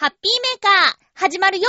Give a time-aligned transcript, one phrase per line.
[0.00, 1.68] ハッピーメーカー、始まるよ。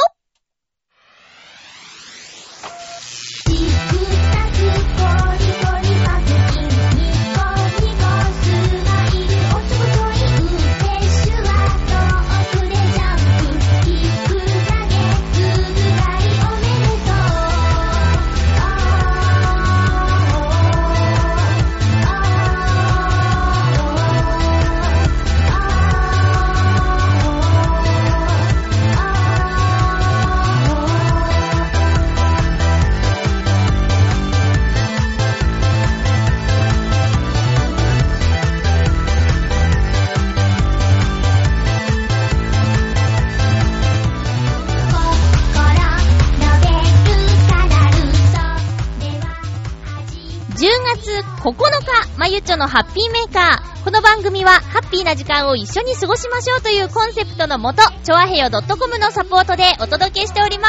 [51.39, 53.83] 9日、まゆちょのハッピーメーカー。
[53.85, 60.67] この番組は、ハッピーな時間を一緒に過ごしましょうというコンセプトのもと、ちょわへよ .com のサポートでお届けしておりま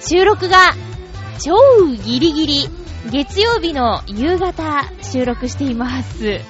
[0.00, 0.08] す。
[0.08, 0.74] 収録が、
[1.38, 1.54] 超
[1.86, 2.68] ギリギリ、
[3.12, 6.40] 月曜日の夕方、収録しています。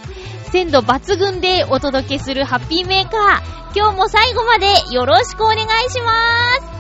[0.51, 3.77] 鮮度抜群でお届けするハッピーメーカー。
[3.77, 6.13] 今日も最後までよろしくお願いしま
[6.67, 6.72] す。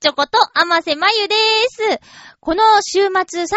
[0.00, 2.00] チョコと、甘瀬まゆでーす。
[2.42, 3.48] この週末3連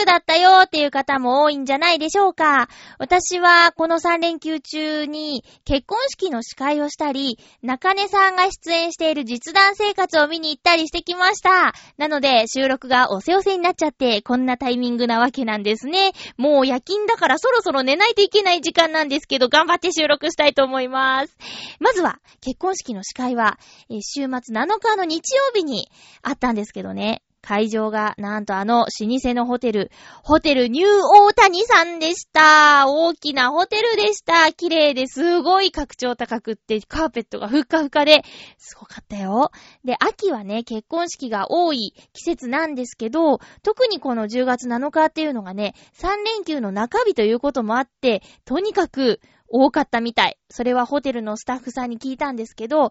[0.00, 2.68] 休だったよっていう方も多いんじゃないでしょうか。
[2.98, 11.72] 私はこの3連休中に結婚式の司会をしたり、中根さんが出演している実弾生活を見に行ったりしてきました。
[11.96, 16.12] なので収録がおせおせになっちゃって、こんなタイミングなわけなんですね。
[16.36, 21.34] もう夜勤だからそろそろ寝ないといけない時間なんですけど、頑張って収録したいと思います。
[21.80, 23.58] まずは、結婚式の司会は、
[23.88, 25.90] 週末7日の日曜日に
[26.20, 27.22] あったんですけどね。
[27.48, 29.90] 会場が、なんとあの、老舗のホテル、
[30.22, 30.86] ホテルニュー
[31.24, 32.84] オータニさんでした。
[32.88, 34.52] 大きなホテルでした。
[34.52, 38.22] 綺麗ですごい格調高くって、カーペットがふっかふかで、
[38.58, 39.50] すごかったよ。
[39.82, 50.36] で、秋はね、結婚式が多い季節なんですけど、特にこの10月7日っていうのがね、3連休の中日ということもあって、とにかく多かったみたい。
[50.50, 52.90] それはホテルのスタッフさんに聞いたんですけど、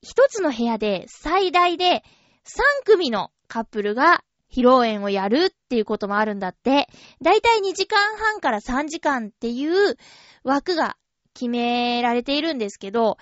[0.00, 2.02] 一つの部屋で最大で
[2.44, 6.88] 3組のカップルが披露宴をやるっていうこともあるんだって。
[7.22, 9.96] だいたい2時間半から3時間っていう
[10.44, 10.96] 枠が
[11.34, 13.16] 決められているんですけど、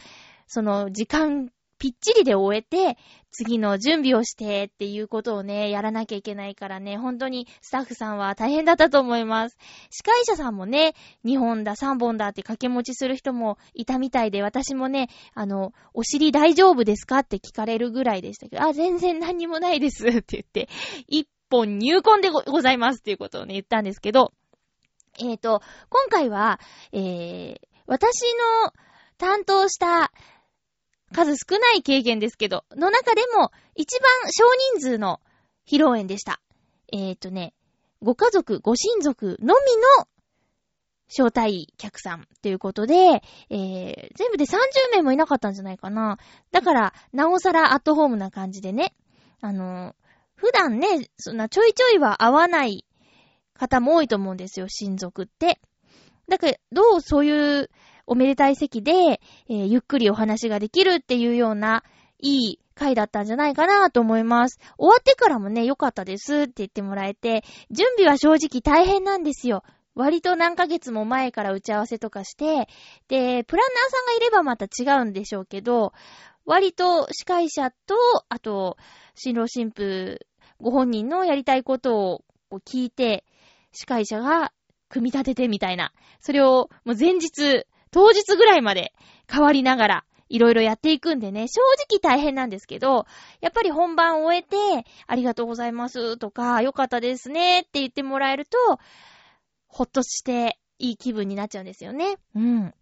[0.47, 1.51] その時間
[1.81, 2.99] ぴっちりで終えて、
[3.33, 9.57] 次の準備をしてっていうことをね、やらなきゃいけないからね、本当にスタッフさんは大変だったと思います。
[9.89, 20.69] 司会者さんもね、2本だ3本だって掛け持ちする人もいたみたいで、私もね、あの、お尻大丈夫ですかって聞かれるぐらいでしたけど、あ、全然何にもないですって言って、
[21.11, 24.35] 1本入婚でございますっていうことをね、言ったんですけど、
[25.19, 26.61] えっ、と、今回は、
[26.93, 28.23] えー、私
[28.65, 28.73] の
[29.17, 30.13] 担当した
[31.15, 34.45] 数少ない経験ですけど、の中でも一番少
[34.75, 35.21] 人数の
[35.67, 36.41] 披露宴でした。
[36.93, 37.55] えっ、とね、
[38.03, 40.09] ご家族、ご親族のみの
[41.09, 44.59] 招待客さんということで、えー、全部で30
[44.93, 46.19] 名もいなかったんじゃないかな。
[46.53, 48.95] だから、なおさらアットホームな感じでね、
[49.41, 49.95] あの、
[50.35, 52.87] 普段ね、そんなちょいちょいは会わない
[53.55, 55.61] 方も多いと思うんですよ、親族って。
[56.29, 57.71] だけど、そういう
[58.11, 61.85] おめでたい席で、えーゆっくりお話ができるっていうような、
[62.19, 64.59] いい回だったんじゃないかなと思います。
[64.79, 69.63] 終わってからもね、良かったですって言ってもらえて、準備は正直大変なんですよ。
[69.95, 72.67] 割と何ヶ月も前から打ち合わせとかして、
[73.07, 75.93] で、プランナーさんがいればまた違うんでしょうけど、
[76.45, 77.95] 割と司会者と、
[78.29, 78.77] あと、
[79.15, 80.19] 新郎新婦
[80.61, 83.25] ご本人のやりたいことを聞いて、
[83.71, 84.53] 司会者が
[84.89, 85.93] 組み立ててみたいな。
[86.19, 88.93] それをもう前日、当日ぐらいまで
[89.31, 93.07] 変わりながら、いろいろやっていくんでね、正直大変なんですけど、
[93.41, 98.57] やっぱり本番を終えて、ありがとうございますとか、よかったですねって言ってもらえると、
[99.67, 102.17] ほっとしていい気分になっちゃうんですよね。
[102.35, 102.75] うん。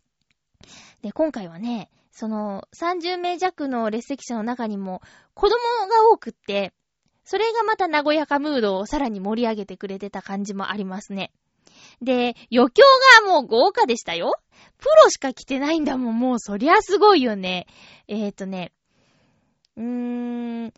[1.03, 5.03] で、今回はね、その30名弱の列席者の中にも
[5.35, 6.75] 子供が多くって、
[7.25, 11.31] それがまた和やかムードをさらに盛り上げてくれてた感じもありますね。
[12.03, 12.83] で、余興
[13.23, 14.35] がもう豪華でしたよ。
[14.79, 17.67] プロしか来てないんだもん、もうそりゃすごいよね。
[18.07, 18.73] えーとね、
[19.77, 20.73] うーん、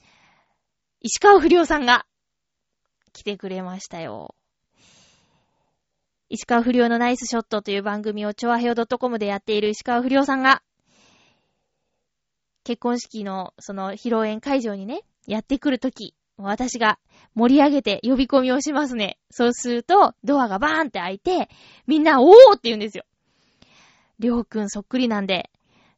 [1.01, 2.07] 石川不良さんが
[3.13, 4.35] 来てくれましたよ。
[6.29, 10.63] 石川不良のナイスショットという番組をチョアヘオ .com でやっている石川不良さんが、
[12.63, 16.15] 結婚式のその披露宴会場にね、やってくるとき、
[16.49, 16.99] 私が
[17.35, 19.19] 盛り上げて呼び込みをしますね。
[19.31, 21.49] そうすると、ドアがバーンって開いて、
[21.87, 23.05] みんな、おーって言うんですよ。
[24.19, 25.51] りょうくんそっくりなんで。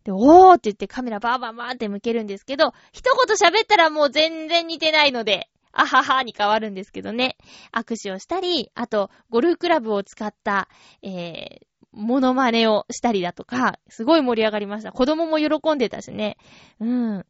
[0.04, 7.36] で、おーって言ってカメラバーバーバーって向けるんですけど、一言喋ったらもう全然似てないので、あははに変わるんですけどね。
[7.72, 10.68] 握手をしたり、あと、ゴルフクラブを使った、
[11.02, 14.92] えー、モノマネをしたりだとか、すごい盛り上がりました。
[14.92, 16.36] 子供も喜んでたしね。
[16.80, 17.26] うん。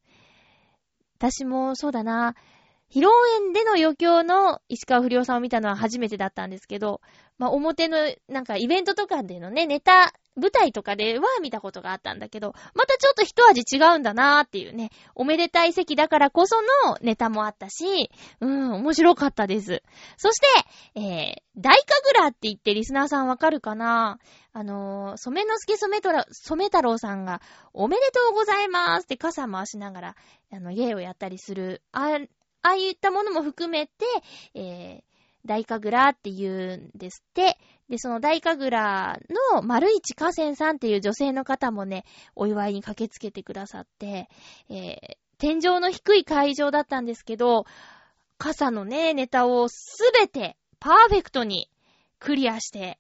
[1.19, 2.35] 私もそうだな、
[2.93, 3.09] 披露
[3.41, 7.01] 宴での余興の石川不良さんを見たのは初めてだったんですけど、
[7.39, 7.97] まあ、表の、
[8.29, 16.57] なんかイベントとかでのね、ネタ、舞台とかでは見たことがあったんだけど、またちょっと一味違うんだなーっていうね、おめでたい席だからこそ
[16.87, 18.11] のネタもあったし、
[18.41, 19.83] うん、面白かったです。
[20.19, 20.41] そし
[20.95, 24.19] て、えー、大神楽って言ってリスナーさんわかるかな？
[24.53, 27.41] あのー、染之助染太郎染太郎さんが、
[27.73, 30.17] おめでとうございますって傘回しながら、
[30.53, 32.19] あの、芸をやったりする、あ
[32.63, 33.93] ああいったものも含めて、
[34.55, 35.13] えー、
[35.45, 37.59] 大神楽って言うんですって。
[37.89, 39.21] で、その大神楽
[39.55, 42.05] の丸市河川さんっていう女性の方もね、
[42.35, 44.29] お祝いに駆けつけてくださって、
[44.69, 47.67] えー、天井の低い会場だったんですけど、
[48.39, 51.69] 傘のね、ネタをすべてパーフェクトに
[52.19, 52.99] クリアして、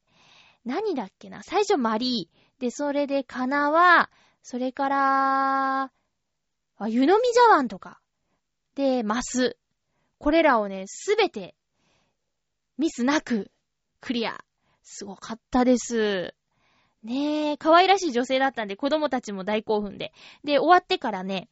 [0.64, 2.60] 何だっけな最初マリー。
[2.60, 4.10] で、それでカナは、
[4.42, 5.82] それから、
[6.78, 8.01] あ、湯飲み茶碗とか。
[8.74, 9.56] で、マス。
[10.18, 11.54] これらをね、すべて、
[12.78, 13.50] ミスなく、
[14.00, 14.44] クリア。
[14.82, 16.34] すごかったです。
[17.02, 20.12] ねえ、可愛らしい女性だったんで、子供たちも大興奮で。
[20.44, 21.48] で、終わってからね、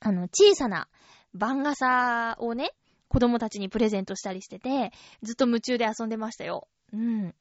[0.00, 0.88] あの、小さな
[1.34, 2.72] 番傘をね、
[3.08, 4.92] 子供たちにプレゼントしたりしてて、
[5.22, 6.68] ずっと夢中で遊んでましたよ。
[6.92, 7.34] うん。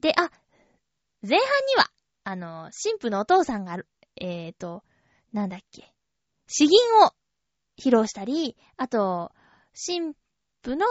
[0.00, 0.30] で、あ、
[1.22, 1.90] 前半には、
[2.24, 3.78] あの、神父のお父さんが、
[4.16, 4.82] えーと、
[5.32, 5.92] なんだっけ、
[6.46, 7.12] 詩吟を
[7.78, 9.32] 披露したり、あと、
[9.74, 10.14] 神
[10.62, 10.86] 父の、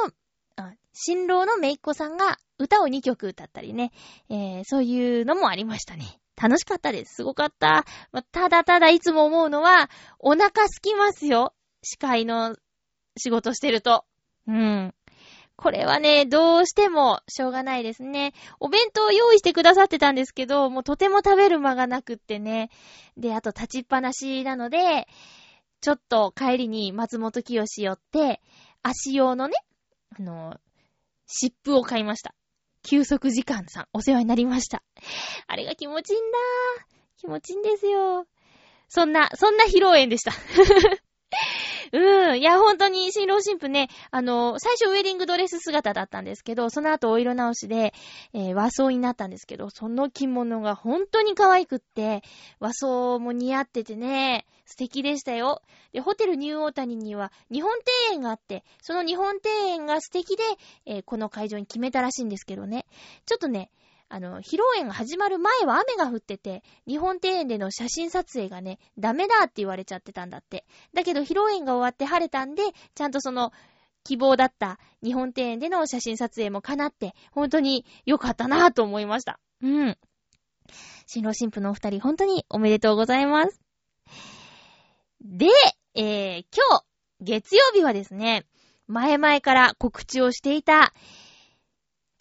[0.95, 3.91] 新郎のめいっ子さんが歌を2曲歌ったりね、
[4.30, 6.19] えー、そういうのもありましたね。
[6.39, 7.15] 楽しかったです。
[7.15, 7.85] すごかった。
[8.12, 9.89] まあ、ただただいつも思うのは、
[10.19, 11.53] お腹すきますよ。
[11.81, 12.56] 司会の
[13.18, 14.06] 仕事してると。
[14.47, 14.94] うん。
[15.56, 18.33] これはね、どうしてもしょうがないですね。
[18.59, 22.69] お弁当を用意してくださってたんですけど、もうとても食べる間がなくってね。
[23.18, 25.07] で、あと立ちっぱなしなので、
[25.83, 28.41] ちょっと帰りに松本清寄って、
[28.83, 29.53] 足用のね、
[30.18, 30.56] あの、
[31.27, 32.33] 湿布を買いました。
[32.83, 34.81] 休息時間さん、お世話になりました。
[35.45, 36.38] あれが気持ちいいんだ。
[37.18, 38.25] 気持ちいいんですよ。
[38.88, 40.31] そんな、そんな披露宴でした。
[41.93, 42.39] うん。
[42.39, 47.93] いや、本当に、新郎新婦ね、あの、最初ウェディングドレス姿だったんですけど、その後お色直しで、
[48.33, 52.23] えー和装になったんですけど、その着物が本当に可愛くって、
[52.59, 55.62] 和装も似合っててね、素敵でしたよ。
[55.91, 57.71] で、ホテルニューオータニには日本
[58.09, 60.43] 庭園があって、その日本庭園が素敵で、
[60.88, 62.88] えーこの会場に決めたらしいんですけどね。
[63.27, 63.69] ちょっとね、
[64.13, 70.67] あの、披露宴が始まる前は雨が降ってて、日本庭園での写真撮影がね、ダメだって言われちゃってたんだって。
[70.93, 72.62] だけど、披露宴が終わって晴れたんで、
[72.93, 73.51] ちゃんとその、
[74.03, 79.39] 希望だった日本庭園での写真撮影も叶って、本当に良かったなぁと思いました。
[79.63, 79.98] うん。
[81.08, 83.60] 新郎新婦のお二人、本当におめでとうございます。
[85.22, 85.48] で、
[85.96, 86.86] えー、今日、
[87.20, 88.46] 月曜日はですね、
[88.86, 90.93] 前々から告知をしていた、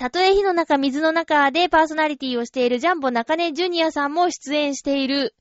[0.02, 5.32] たとえ火の中、水の中でパーソナリティをしているジャンボ中根ジュニアさんも出演している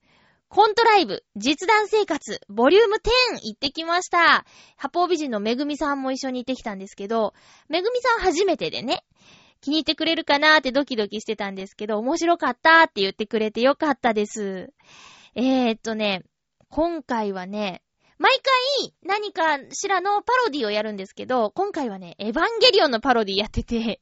[0.50, 3.00] コントライブ、実弾生活、ボリューム10
[3.42, 4.46] 行ってきました。
[4.78, 7.34] 八方美人のめぐみさんも一緒に行ってきたんですけど、
[7.70, 9.04] めぐみさん初めてでね、
[9.62, 14.72] 気に入ってくれるかなーってドキドキしてたんですけど、面白かったーって言ってくれてよかったです。
[15.34, 16.22] えー、っとね、
[16.70, 17.82] 今回はね、
[18.20, 18.32] 毎
[18.78, 24.00] 回何かしらのパロディをやるんですけど、今回はね、エヴァンゲリオンのパロディやってて、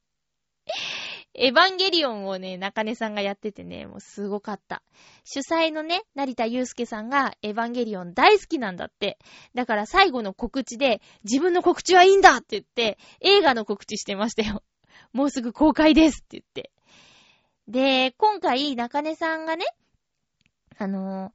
[1.34, 4.82] エヴァンゲリオンをね、中根さんがやっててね、もうすごかった。
[5.24, 9.18] 主催のね、成田祐介さんがエヴァンゲリオン大好きなんだって。
[9.54, 14.64] だから最後の告知で、自分の告知はいいんだって言って、映画の告知してましたよ。
[15.14, 16.72] もうすぐ公開ですって言って。
[17.68, 19.66] で、今回、中根さんがね、
[20.78, 21.30] あの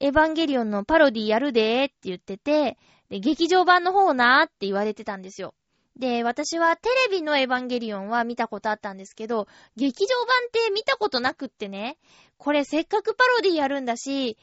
[0.00, 2.78] ー、エヴァンゲリオンのパロディやるでーって言ってて、
[3.08, 5.54] で、劇場版の方なーって言われてたんですよ。
[5.96, 11.96] で、私はテレビのエヴァンゲリオンは見たことあったんですけど、劇場版って見たことなくってね、
[12.36, 14.36] これせっかくパロディやるんだし、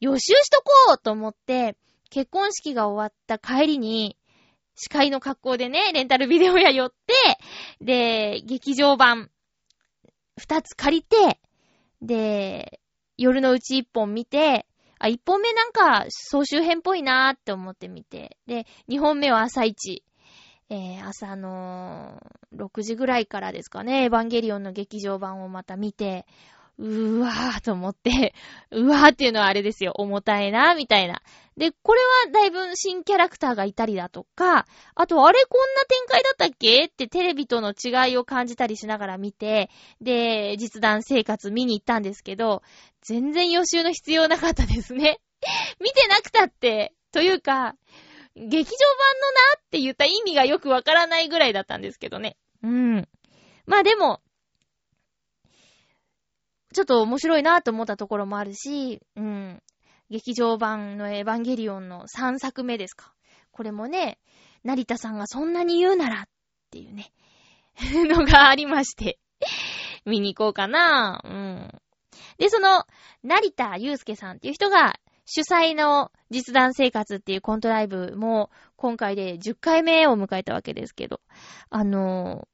[0.00, 1.76] 予習しとこうと思って、
[2.10, 4.18] 結婚式が終わった帰りに、
[4.74, 7.14] 司会の格好でね、レンタルビデオ屋寄って、
[7.80, 9.30] で、劇場版、
[10.36, 11.40] 二つ借りて、
[12.02, 12.80] で、
[13.16, 14.66] 夜のうち一本見て、
[14.98, 20.04] あ、一本目なんか総集編っぽいなーって思って見て、で、二本目は朝一。
[20.70, 22.22] えー、朝の
[22.54, 26.26] 6時ぐらいからですかね、エヴァンゲリオンの劇場版をまた見て、
[26.78, 28.34] うーわーと思って、
[28.70, 31.22] うわーっていうのはあれですよ、重たいな、みたいな。
[31.56, 36.84] で、これはだいぶ新キャラクターがいたりだとか、あと、あれこんな展開だったっけ？
[36.84, 42.62] ってテレビとの違いを感じたりしながら見て、で、実弾生活見に行ったんですけど、
[43.02, 45.18] 全然予習の必要なかったですね。
[45.80, 47.74] 見てなくたって、というか、
[48.36, 48.70] 劇場版のな
[49.58, 52.36] って言った意味がよくわからないぐらいだったんですけどね。
[52.62, 53.08] うん。
[53.66, 54.20] まあでも、
[56.72, 59.62] ちょっと面白いなと思ったところもあるし、うん。
[60.08, 63.12] 劇場版のエヴァンゲリオンの3作目ですか。
[63.52, 64.18] これもね、
[64.64, 66.28] 成田さんがそんなに言うならっ
[66.70, 67.12] ていうね、
[68.08, 69.18] のがありまして、
[70.04, 71.20] 見に行こうかな。
[71.24, 71.80] うん。
[72.38, 72.84] で、その、
[73.22, 74.98] 成田祐介さんっていう人が
[75.32, 81.20] 主催の実弾生活っていうコントライブも今回で10回目を迎えたわけですけど、
[81.68, 82.48] あの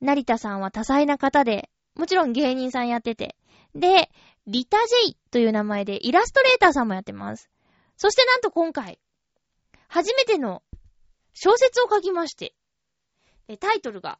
[0.00, 3.36] 成田さんは多彩な方で、もちろん芸人さんやってて、
[3.76, 4.10] で、
[4.48, 7.48] リタ・ジェイという名前でイラストレーターさんもやってます。
[7.96, 8.98] そしてなんと今回、
[9.86, 10.64] 初めての
[11.32, 12.54] 小説を書きまして、
[13.60, 14.18] タイトルが、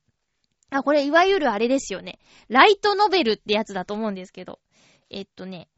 [0.71, 2.21] あ、これいわゆるあれですよね。
[2.49, 4.61] ライトノベルってやつだと思うんですけど、
[5.11, 5.69] えっとね、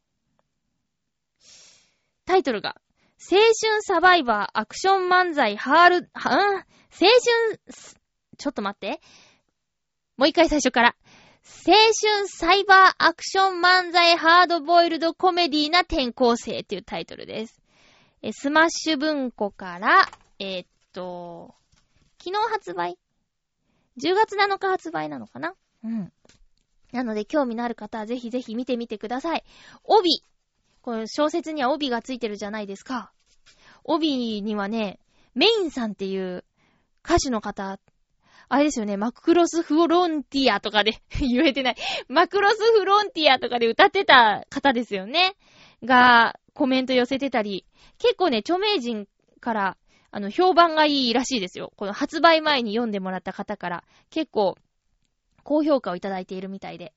[2.29, 2.75] タイトルが、
[3.19, 6.57] 青春サバイバーアクション漫才ハール、は、ん？
[6.57, 7.59] 青春、
[8.37, 9.01] ちょっと待って。
[10.15, 10.95] もう一回最初から。
[11.65, 17.59] 青春サイバーアクション漫才ハードボイルドコメディーな転校生っていうタイトルです。
[18.21, 20.07] えスマッシュ文庫から、
[20.37, 21.55] えーっと、
[22.23, 22.99] 昨日発売
[23.99, 25.55] ?10 月7日発売なのかな？
[25.83, 26.13] うん。
[26.91, 29.43] なので興味のある方はぜひぜひ見てみてください。
[29.83, 30.23] 帯。
[30.89, 33.11] この小説には帯がついてるじゃないですか。
[33.83, 34.99] 帯にはね、
[35.35, 36.43] メインさんっていう
[37.05, 37.79] 歌手の方、
[38.47, 41.75] あれですよね、マクロスフロンティアとかで 言えてない。
[42.07, 45.35] マクロスフロンティアとかで歌ってた方ですよね。
[45.83, 47.67] が、コメント寄せてたり、
[47.99, 49.07] 結構ね、著名人
[49.41, 49.77] から、
[50.09, 51.71] あの、評判がいいらしいですよ。
[51.75, 54.57] この発売前に読んでもらった方から、結構、
[55.43, 56.95] 高評価をいただいているみたいで。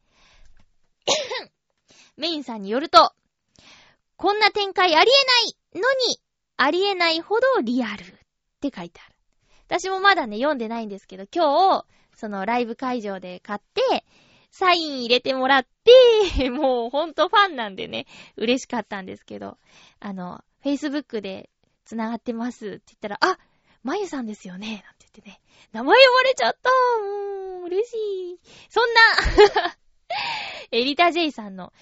[2.17, 3.13] メインさんによると、
[4.23, 5.11] こんな展開あり
[5.75, 6.21] えないのに、
[6.57, 8.07] ありえないほどリアルっ
[8.61, 9.17] て書いてある。
[9.67, 14.05] 私もまだね、読んでないんですけど、今日、そのライブ会場で買って、
[14.53, 15.67] サイン入れてもらっ
[16.37, 19.59] て、 もうほんとファンなんでね、嬉しかったんですけど、
[19.99, 21.51] あの、Facebook で
[21.85, 23.39] 繋がってますって言ったら、あ
[23.83, 25.41] まゆさんですよねなんて言ってね、
[25.73, 27.95] 名前呼ばれちゃったもう、嬉し
[28.35, 28.41] い。
[28.69, 29.01] そんな、
[30.71, 31.73] エリタ・ジェイさんの、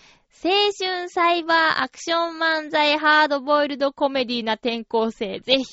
[0.43, 5.65] 青春サイバーアクション漫才ハードボイルドコメディな転校生、ぜひ、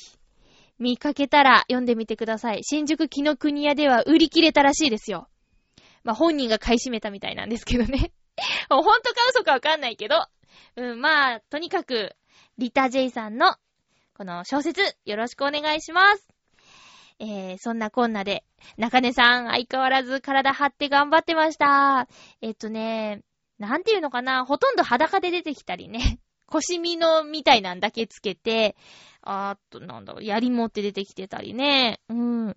[0.78, 2.60] 見かけたら読んでみてください。
[2.62, 5.28] 新宿木の国屋では売り切れたらしいですよ。
[6.04, 8.12] まあ、本人が買い占めたみたいなんですけどね。
[8.68, 10.26] ほんとか嘘かわかんないけど。
[10.76, 12.14] うん、まあ、とにかく、
[12.58, 13.56] リタ・ジェイさんの、
[14.16, 16.26] この小説、よろしくお願いします。
[17.20, 18.44] えー、そんなこんなで、
[18.76, 22.08] 中根さん、相変わらず体張って頑張ってました。
[22.40, 23.22] えっとね、
[23.58, 26.20] なんていうのかな、ほとんど裸で出てきたりね。
[26.46, 28.76] 腰身のみたいなんだけつけて、
[29.20, 32.00] あーっと、なんだろう、槍持って出てきてたりね。
[32.08, 32.56] うん。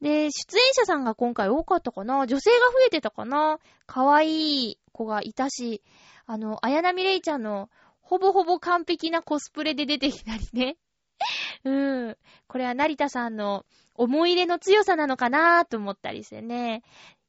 [0.00, 5.82] で、出演者さんが今回多かったかな女性が増えてたかな可愛い子がいたし、
[6.26, 7.68] あの、綾波レイちゃんの
[8.00, 10.76] ほぼほぼ完璧なコスプレで出てきたりね。
[11.64, 12.16] うん。
[12.46, 13.64] これは成田さんの
[13.94, 16.82] 思い入れの強さなのかなーと思ったりしてね。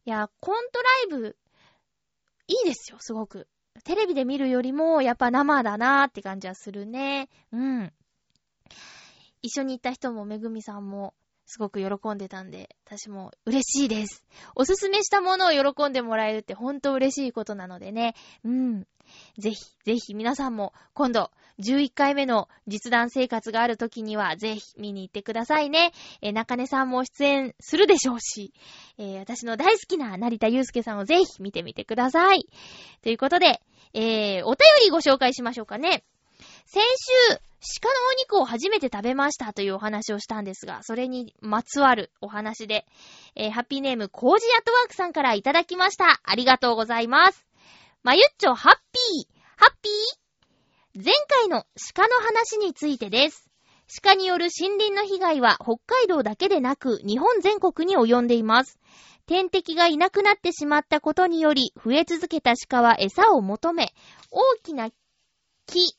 [0.05, 1.37] いや、コントライブ、
[2.49, 3.47] いいですよ、すごく。
[3.83, 7.29] テレビで見るよりも、やっぱ生だなーって感じはするね。
[7.51, 7.93] うん。
[9.43, 11.13] 一緒に行った人も、めぐみさんも、
[11.49, 14.23] すごく喜んでたんで、私も嬉しいです。
[14.55, 18.13] おすすめしたものを喜んでもらえるってほんと嬉しいことなのでね。
[18.45, 18.87] うん。
[19.39, 25.91] ぜひ、ぜひ皆さんも今度11回目の実弾生活がある時にはぜひ見に行ってくださいね。
[26.21, 28.53] えー中根さんも出演するでしょうし、
[28.99, 32.47] えー私の大好きな成田祐介さんをぜひ見てみてください。
[33.01, 33.59] ということで、
[33.95, 36.03] えー、お便りご紹介しましょうかね。
[36.65, 37.39] 先週、
[37.81, 42.85] 鹿のお肉を初めて食べましたというお話をしたんですが、それにまつわるお話で、
[43.35, 46.21] えーハッピーネームコージアットワークさんからいただきました。
[46.23, 47.45] ありがとうございます。
[48.03, 51.03] まゆっちょ、ハッピーハッピー？
[51.03, 53.49] 前回の鹿の話についてです。
[54.03, 58.79] 鹿による森林の被害は北海道だけでなく日本全国に及んでいます。
[59.25, 63.93] 天敵がいなくなってしまったことにより増え続けた鹿は餌を求め、
[64.31, 64.89] 大きな
[65.67, 65.95] 木、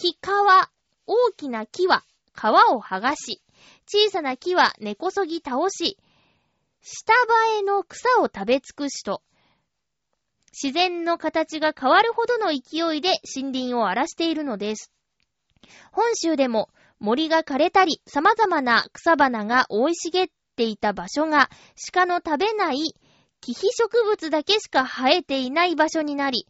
[0.00, 0.16] 木皮、
[1.08, 3.42] 大きな木は皮を剥がし、
[3.88, 5.98] 小さな木は根こそぎ倒し、
[6.80, 9.22] 下生えの草を食べ尽くしと、
[10.52, 14.92] 自然の形が変わるほどの勢いで森林を荒らしているのです。
[15.90, 16.68] 本州でも
[17.00, 21.50] 森が枯れたり様々な草花が生い茂っていた場所が
[21.92, 22.94] 鹿の食べない
[23.40, 26.46] 木皮植物だけしか生えていない場所になり、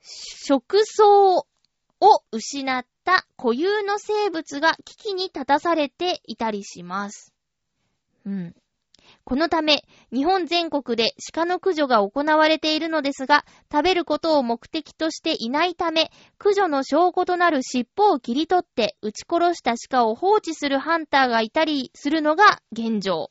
[0.00, 1.04] 食草
[2.00, 7.32] を失った固有の生物が危機に立たされていたりします。
[8.24, 8.54] うん。
[9.24, 23.30] このため、日本全国で鹿の駆除が行われているのですが、食べることを目的としていないため、駆除の証拠となる尻尾を切り取って撃ち殺した鹿を放置するハンターがいたりするのが現状。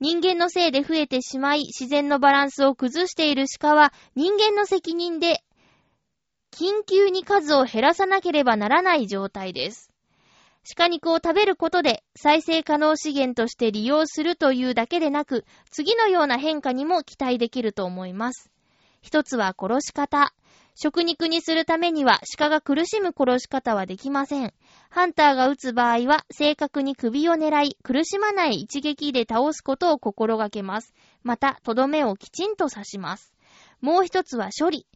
[0.00, 5.44] 人間のせいで増えてしまい、自然のバランスを崩している鹿は人間の責任で、
[6.52, 9.90] 緊急に数を減らさなければならない状態です。
[10.76, 18.50] 鹿肉を食べることで再生可能資源として利用するというだけでなく、次のような変化にも期待できると思います。
[19.00, 20.32] 一つは殺し方。
[20.74, 24.54] 食肉にするためには鹿が苦しむ殺し方はできません。
[24.88, 30.94] ハンターが撃つ場合は正確に首を狙い、苦しまない一撃で倒すことを心がけます。
[31.22, 33.34] また、とどめをきちんと刺します。
[33.80, 34.86] もう一つは処理。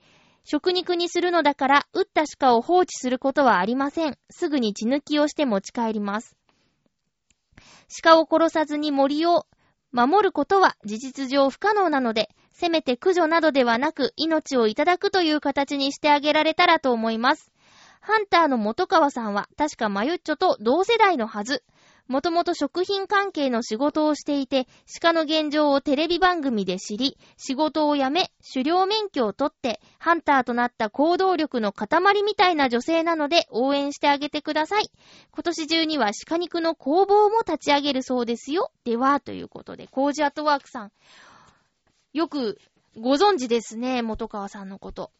[0.48, 4.16] 食肉にするのだから、撃った鹿を放置することはありません。
[4.30, 6.36] すぐに血抜きをして持ち帰ります。
[8.00, 9.46] 鹿を殺さずに森を
[9.90, 17.50] 守ることは事実上不可能なので、せめて駆除などではなく命をいただくという形にしてあげられたらと思います。
[18.00, 21.64] ハンターの元川さんは確かマユッチョと同世代のはず。
[22.08, 24.68] もともと食品関係の仕事をしていて、
[25.00, 34.90] 鹿の現状をテレビ番組で知り、仕事を辞め、狩猟免許を取って、ハンターとなった行動力の塊みたいな女性なので応援してあげてください。
[35.32, 38.70] 今年中には鹿肉の工房も立ち上げるそうですよ。
[38.84, 40.92] では、ということで、コージアットワークさん。
[42.12, 42.58] よく
[42.96, 45.10] ご存知ですね、元川さんのこと。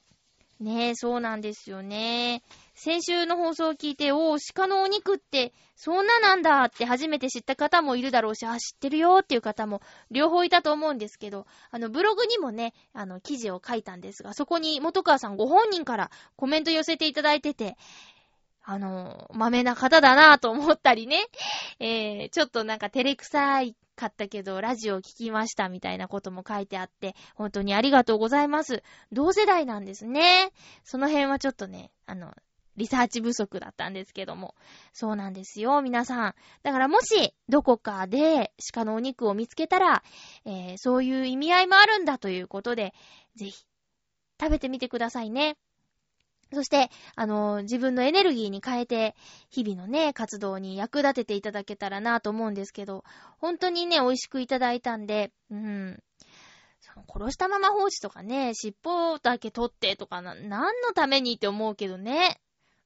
[0.61, 2.43] ねえ、そうなんですよね。
[2.75, 17.77] 先週の放送を聞いて、おー、鹿のお肉って、そんななんだって初めて知った方もいるだろうし、あ、知ってるよっていう方も両方いたと思うんですけど、あの、ブログにもね、あの、記事を書いたんですが、そこに元川さんご本人からコメント寄せていただいてて、
[18.65, 21.27] あの、豆な方だなぁと思ったりね、
[21.81, 28.83] えー、ちょっとなんか照れくさいかったけど、ラジオを聞きましたみたいなことも書いてあって、本当にありがとうございます。
[29.11, 30.53] 同世代なんですね。
[30.85, 32.33] その辺はちょっとね、あの、
[32.77, 34.55] リサーチ不足だったんですけども。
[34.93, 36.35] そうなんですよ、皆さん。
[36.63, 40.03] だからもし、どこかで鹿のお肉を見つけたら、
[40.45, 42.95] えー、そういう意味合いもあるんだということで、
[43.35, 43.67] ぜひ、
[44.39, 45.57] 食べてみてくださいね。
[46.53, 49.17] そして、あの、自分のエネルギーに変えて、
[49.51, 53.05] 日々のね、活動に役立てていただけたらなと思うんですけど、
[53.39, 56.03] 本当にね、美味しくいただいたんで、うん。
[57.09, 62.41] 殺したまま放置とかね、尻尾だけ取ってとかな、何のためにって思うけどね。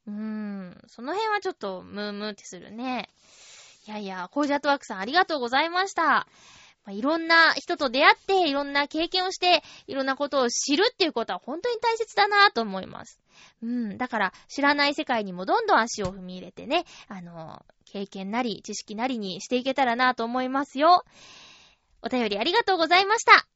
[0.06, 0.82] うーん。
[0.88, 3.08] その辺はちょっと、ムームーってするね。
[3.86, 6.02] いやいや、コージャットワークさんありがとうございました。
[6.02, 6.26] ま
[6.86, 13.20] あ、いろんな人と出会って、いろんな経験をして、いろんなことを知るっていうことは本当に大切だなと思います。
[13.62, 13.98] うん。
[13.98, 21.04] だから、知らない世界にもどんどん足を踏み入れてね、あの、経験なり、知識なりにしていけたらなと思いますよ。
[22.02, 23.46] お便りありがとうございました。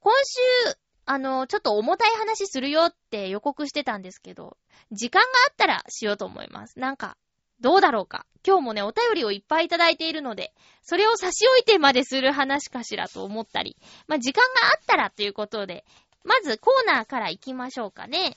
[0.00, 4.56] 今週、あの、ちょっと重たい話するよって予告してたんですけど、
[4.90, 6.78] 時間があったらしようと思います。
[6.78, 7.16] なんか、
[7.60, 8.26] どうだろうか。
[8.44, 13.76] 今日もね、お便りをいっぱいいただいているので、それを差し置いてまでする話かしらと思ったり、
[14.08, 15.84] まあ、時間があったらということで、
[16.24, 18.36] まずコーナーから行きましょうかね。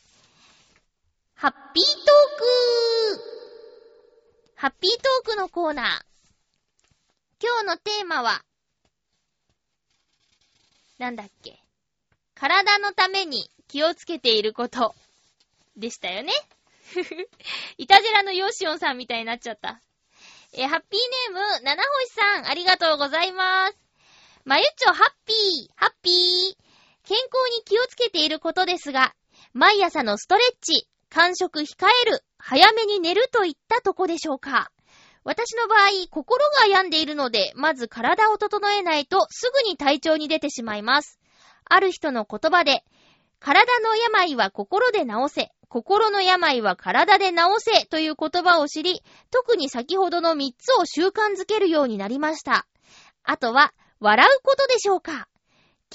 [1.38, 3.22] ハッピートーク
[4.56, 5.86] ハッピートークのコーナー。
[7.44, 8.42] 今日のテーマは、
[10.98, 11.60] なんだっけ。
[12.36, 14.96] 体のために気をつけていること、
[15.76, 16.32] でしたよね。
[16.94, 17.30] ふ ふ
[17.78, 19.82] いたじらのヨシオンさんみたいになっちゃった。
[20.54, 23.78] えハッピーネーム、七星さん、ありがとうございます。
[24.46, 26.58] まゆっちょ、ハッピー、ハッピー。
[27.04, 29.14] 健康に気をつけていることですが、
[29.52, 34.70] 毎朝のストレッチ、間食控える、早めに寝るといったとこでしょうか。
[35.24, 41.18] 私の場合、心が病んでいるので、まず体を整えないとすぐに体調に出てしまいます。
[41.64, 42.84] ある人の言葉で、
[43.40, 49.02] 体の病は心で治せ、心の病は体で治せという言葉を知り、
[49.32, 52.68] 特に先ほどの3つを習慣づけるようになりました。
[53.24, 55.30] あとは、笑うことでしょうか。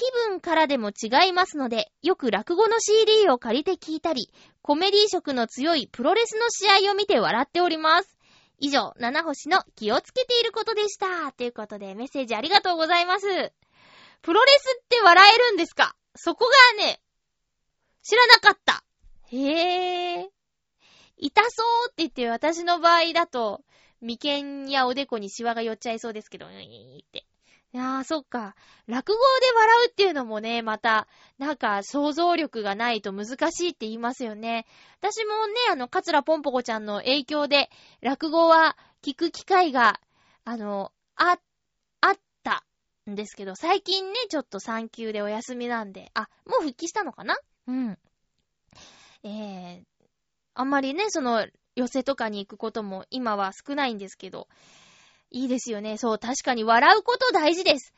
[0.00, 4.32] 気分からでも違いますので、よく落語の CD を借りて聞いたり、
[4.62, 8.16] コメディ色の強いプロレスの試合を見て笑っております。
[8.58, 11.32] 以上、七星の気をつけていることでした。
[11.32, 13.26] ということで、メッセージありがとうございます。
[14.22, 15.94] プロレスって笑えるんですか？
[16.16, 16.46] そこ
[16.78, 17.02] がね、
[18.02, 18.82] 知らなかった。
[19.32, 20.30] へえ。
[21.18, 23.60] 痛そうって言って私の場合だと、
[24.00, 27.26] 眉間やおでこにシワが寄っちゃいそうですけど、うーって。
[27.72, 28.56] いやー、そっか。
[28.88, 31.06] 落語で笑うっていうのもね、また、
[31.38, 34.66] なんか想像力がないと難しいって言いますよね。
[35.00, 40.00] 私もね、あの、カツラポンポコちゃんの影響で、落語は聞く機会が、
[40.44, 41.38] あの、あ、
[42.00, 42.64] あった
[43.09, 47.38] んですけど、最近ね、ちょっと産休でお休みなんで、あ、もう復帰したのかな？
[47.68, 47.98] うん。
[49.22, 49.83] えー、
[50.54, 54.48] あんまりね、その、寄せとかに行くことも今は少ないんですけど、
[55.31, 55.97] いいですよね。
[55.97, 57.95] そう、確かに笑うこと大事です。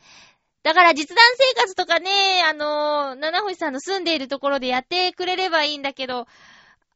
[0.62, 6.26] だから実弾生活とかね、あのー、七星さんの住んでいるところでやってくれればいいんだけど、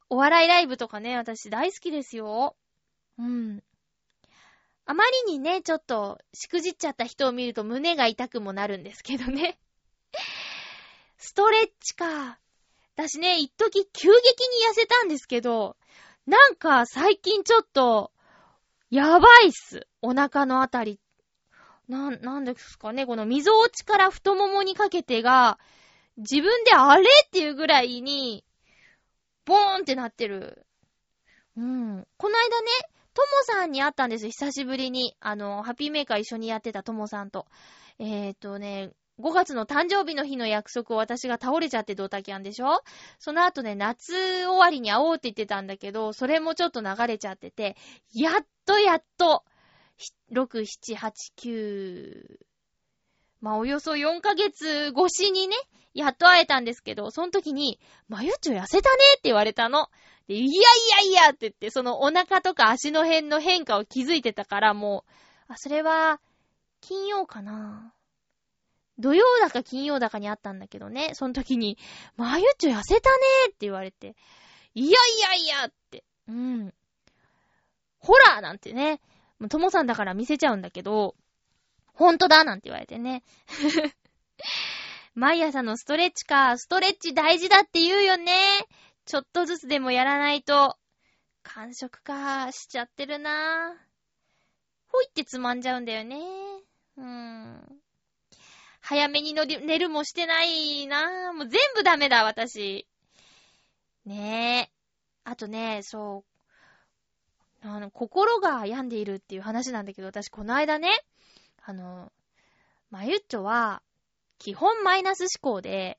[0.09, 2.55] お笑いライブとかね、私大好きですよ。
[3.17, 3.61] うん。
[4.85, 9.59] あまりにね、ちょっと、しくじっちゃった人を見ると胸が痛くもなるんですけどね。
[11.17, 12.39] ストレッチか。
[12.95, 14.13] 私ね、一時急激に
[14.71, 15.75] 痩せたんですけど、
[16.25, 18.11] なんか最近ちょっと、
[18.89, 19.87] やばいっす。
[20.01, 20.99] お腹のあたり。
[21.87, 25.57] なん、なんですかね、この溝落ちから太ももにかけてが、
[26.17, 28.43] 自分であれっていうぐらいに、
[29.45, 30.65] ボーンってなってる。
[31.55, 32.07] うん。
[32.17, 32.67] この間ね、
[33.13, 35.15] ともさんに会ったんですよ、久しぶりに。
[35.19, 37.47] あの、ハッピーメーカー一緒にやってたともさんと。
[37.97, 42.83] えーとね、5月の誕生日の日の約束を私が倒れちゃってドタキャンでしょ？
[43.17, 47.75] その後ね、夏終わりに会おうって言ってたんだけど、それもちょっと流れちゃってて、
[48.13, 49.43] やっとやっと、
[50.31, 52.37] 6、7、8、9、
[53.41, 55.55] まあおよそ4ヶ月越しにね、
[55.93, 59.89] やっと会えたんですけど、その時に、まゆっちょ痩せたねって言われたの。
[60.27, 65.05] で、いやいやいやって言って、そのお腹とか足の辺の変化を気づいてたから、も
[65.49, 66.19] う、あ、それは、
[66.81, 67.93] 金曜かな
[68.99, 71.77] 土曜だか金曜だかにあったんだけどね、その時に、
[72.15, 74.15] まゆっちょ痩せたねって言われて、
[74.75, 76.73] いやいやいやって、うん。
[77.99, 79.01] ほらなんてね、
[79.49, 81.15] ともさんだから見せちゃうんだけど、
[81.93, 83.23] ほんとだなんて言われてね。
[85.15, 88.33] 毎朝のストレッチか、ストレッチ大事だって言うよね。
[89.05, 90.77] ちょっとずつでもやらないと、
[91.43, 93.73] 完食か、しちゃってるな
[94.91, 96.17] ほいってつまんじゃうんだよね。
[96.97, 97.81] うーん。
[98.81, 102.87] 早めにのり寝るもしてないなもう全部ダメだ、私。
[104.05, 104.73] ねえ。
[105.23, 106.26] あとね、そう。
[107.73, 110.89] あの、心が病んでいるっていう話なんだけど、私この間ね、
[111.63, 112.11] あの、
[112.89, 113.81] まゆっちょは、
[114.39, 115.97] 基本マイナス思考で、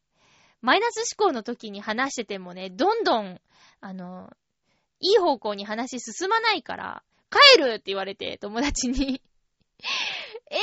[0.61, 3.41] マイナス思考の時に話しててもね、どんどん、
[3.81, 4.33] あの、
[5.01, 9.23] いい方向に話進まないから、帰るって言われて、友達に。
[10.51, 10.59] えー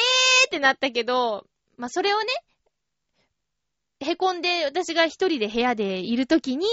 [0.48, 2.26] ってなったけど、まあ、それをね、
[4.02, 6.68] へこんで私が一人で部屋でいる時に、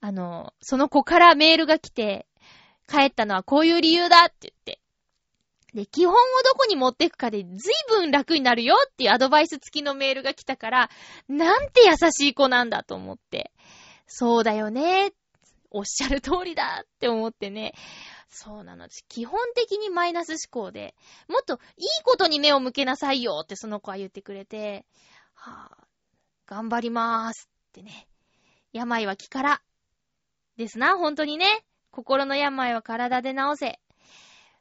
[0.00, 2.26] あの、その子からメールが来て、
[2.88, 4.80] 帰ったのはこういう理由だって言って。
[5.74, 10.90] で、基本をどこに持っていくかで随分楽になるよっていうアドバイス付きのメールが来たから、
[11.28, 13.52] なんて優しい子なんだと思って。
[14.06, 15.12] そうだよね。
[15.70, 17.72] おっしゃる通りだって思ってね。
[18.28, 18.88] そうなの。
[19.08, 20.94] 基本的にマイナス思考で、
[21.28, 24.84] もっといいことに目を向けなさいよってその子は言ってくれて、
[25.34, 28.06] はぁ、頑張りまーすってね。
[28.72, 29.62] 病は気から。
[30.56, 31.64] ですな、本当にね。
[31.92, 33.80] 心の病は体で治せ。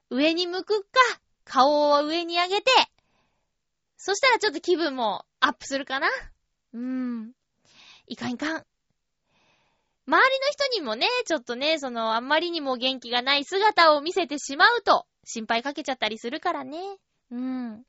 [0.10, 0.88] 上に向くか、
[1.46, 2.72] 顔を上に上げて、
[3.98, 6.08] そしたらちょっと気分もアップするかな。
[6.74, 7.32] うーん。
[8.08, 8.65] いかんいかん。
[10.08, 16.98] 周りの人にもね、ちょっとね、その、あんまりにも元気がない姿を見せてしまうと、心配かけちゃったりするからね。
[17.32, 17.86] うん。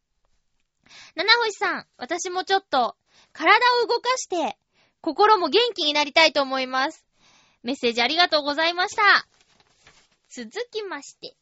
[1.17, 2.97] 七星さん、私もちょっと、
[3.33, 4.57] 体を動かして、
[5.01, 7.05] 心も元気になりたいと思います。
[7.63, 9.03] メッセージありがとうございました。
[10.29, 11.35] 続きまして、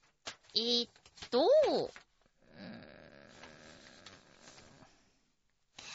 [0.54, 0.90] えー、っ
[1.30, 1.40] と、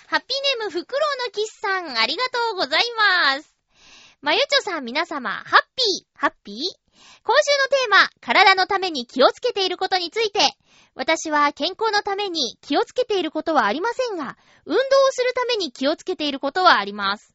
[0.08, 3.56] ハッピーネーム、フクロウのキスさん、ありがとうございます。
[4.22, 6.56] まゆちょさん、皆様、ハッピー、ハッピー
[7.24, 10.40] 今週のテーマ、体のために気をつけていることについて、
[10.96, 17.35] 私は健康のために気をつけていることはありませんが、運動をするために気をつけていることはあります。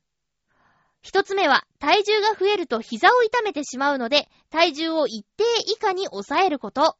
[1.03, 6.97] 一つ目は、体重が増えると膝を痛めてしまうので、体重を一定以下に抑えること。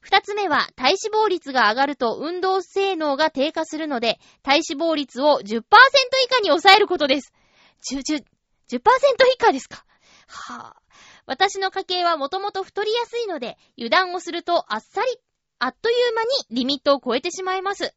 [0.00, 5.62] 二つ目は、体脂肪率が上がると運動性能が低下するので、体脂肪率を10%以
[6.28, 7.32] 下に抑えることです。
[7.92, 8.24] 10、10、
[8.68, 8.80] 10%
[9.34, 9.84] 以下ですか？
[10.28, 10.92] はぁ、
[11.26, 15.18] 私の家計はもともと太りやすいので、油断をするとあっさり、
[15.58, 17.94] あっという間にリミットを超えてしまいます。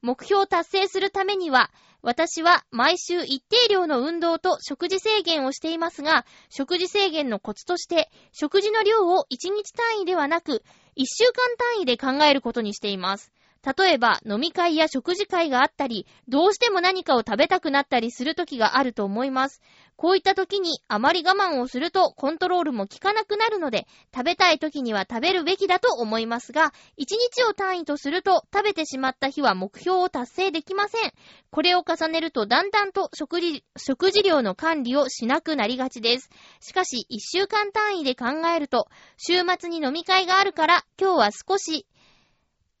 [0.00, 1.70] 目標を達成するためには、
[2.02, 10.64] 私は毎週一定量の運動と食事制限をしていますが、食事制限のコツとして、食事の量を1日単位ではなく、
[10.96, 13.32] 1週間単位で考えることにしています。
[13.64, 19.62] 例えば、飲み会や食事会があったり、どうしても何かを食べたくなったりする時があると思います。
[19.96, 31.12] こういった時にあまり我慢をするとコントロールも効かなくなるので、食べたい時には食べるべきだと思いますが、1日を単位とすると食べてしまった日は目標を達成できません。
[31.52, 36.30] これを重ねるとだんだんと食事、食事量の管理をしなくなりがちです。
[36.58, 41.86] しかし、1週間単位で考えると、週末に飲み会があるから、今日は少し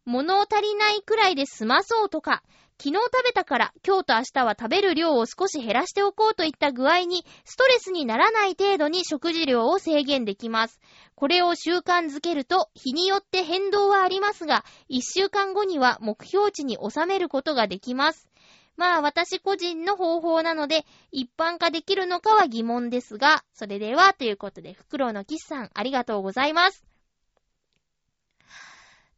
[0.04, 2.42] 物足りないくらいで済まそうとか、
[2.82, 10.80] 昨日食べたから今日と明日は食べる量を少し減らしておこうといった具合にストレスにならない程度に食事量を制限できます。
[11.14, 18.28] これを習慣づけると日によって変動はありますが、1週間後には目標値に収めることができます。
[18.76, 26.91] まあ私個人の方法なので一般化できるのかは疑問ですが、それではということで、フクロウのキスさんありがとうございます。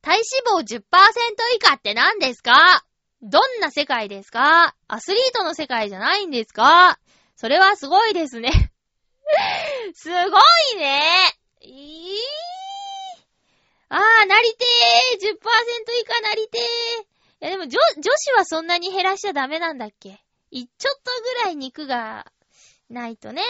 [0.04, 0.80] 体脂肪10%
[1.56, 2.84] 以下って何ですか？
[3.22, 4.76] どんな世界ですか？
[4.86, 6.98] アスリートの世界じゃないんですか？
[7.36, 8.50] それはすごいですね。
[9.94, 11.10] すごいね。
[11.62, 12.18] いい
[13.88, 16.62] あー、なりてー !10% 以下なりてー。
[16.62, 16.64] い
[17.40, 20.22] やでも女、女子はそんなに減らしちゃダメなんだっけ？
[20.50, 22.30] いちょっとぐらい肉が
[22.90, 23.42] ないとね。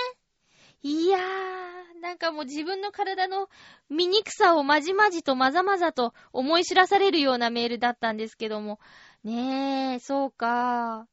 [0.87, 3.49] いやー、なんかもう自分の体の
[3.89, 8.79] 醜さをまじまじとまざまざと思い知らされるようなメールだったんですけども。
[9.25, 11.09] ねえ、そうか。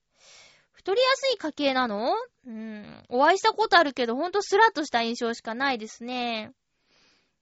[0.74, 2.16] 太りやすい家系なの？
[2.46, 3.04] うん。
[3.08, 6.52] お会いしたことあるけど、ほんとスラッとした印象しかないですね。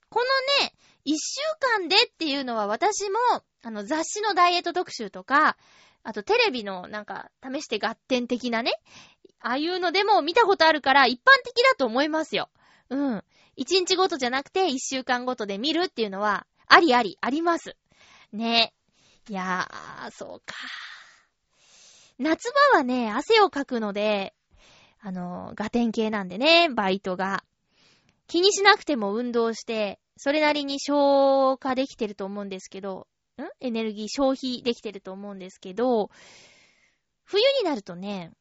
[0.09, 0.25] この
[0.63, 0.73] ね、
[1.05, 1.41] 一週
[1.79, 3.17] 間でっていうのは私も、
[3.63, 5.57] あの雑誌のダイエット特集とか、
[6.03, 8.71] あとテレビのなんか試して合点的なね、
[9.41, 12.49] ああいうのでも見たことあるから一般的だと思いますよ。
[12.89, 13.23] うん。
[13.55, 17.75] 一日ごとじゃなくて一週間ごとで見るっていうのは、ありあり、あります。
[18.31, 18.73] ね
[19.29, 20.55] いやー、そうか。
[22.17, 24.33] 夏場はね、汗をかくので、
[25.01, 27.43] あの、ガテン系なんでね、バイトが。
[28.27, 33.43] 気にしなくても運動して、それなりに消化できてると思うんですけど、ん？
[33.61, 36.09] エネルギー消費できてると思うんですけど、
[37.23, 38.31] 冬になるとね、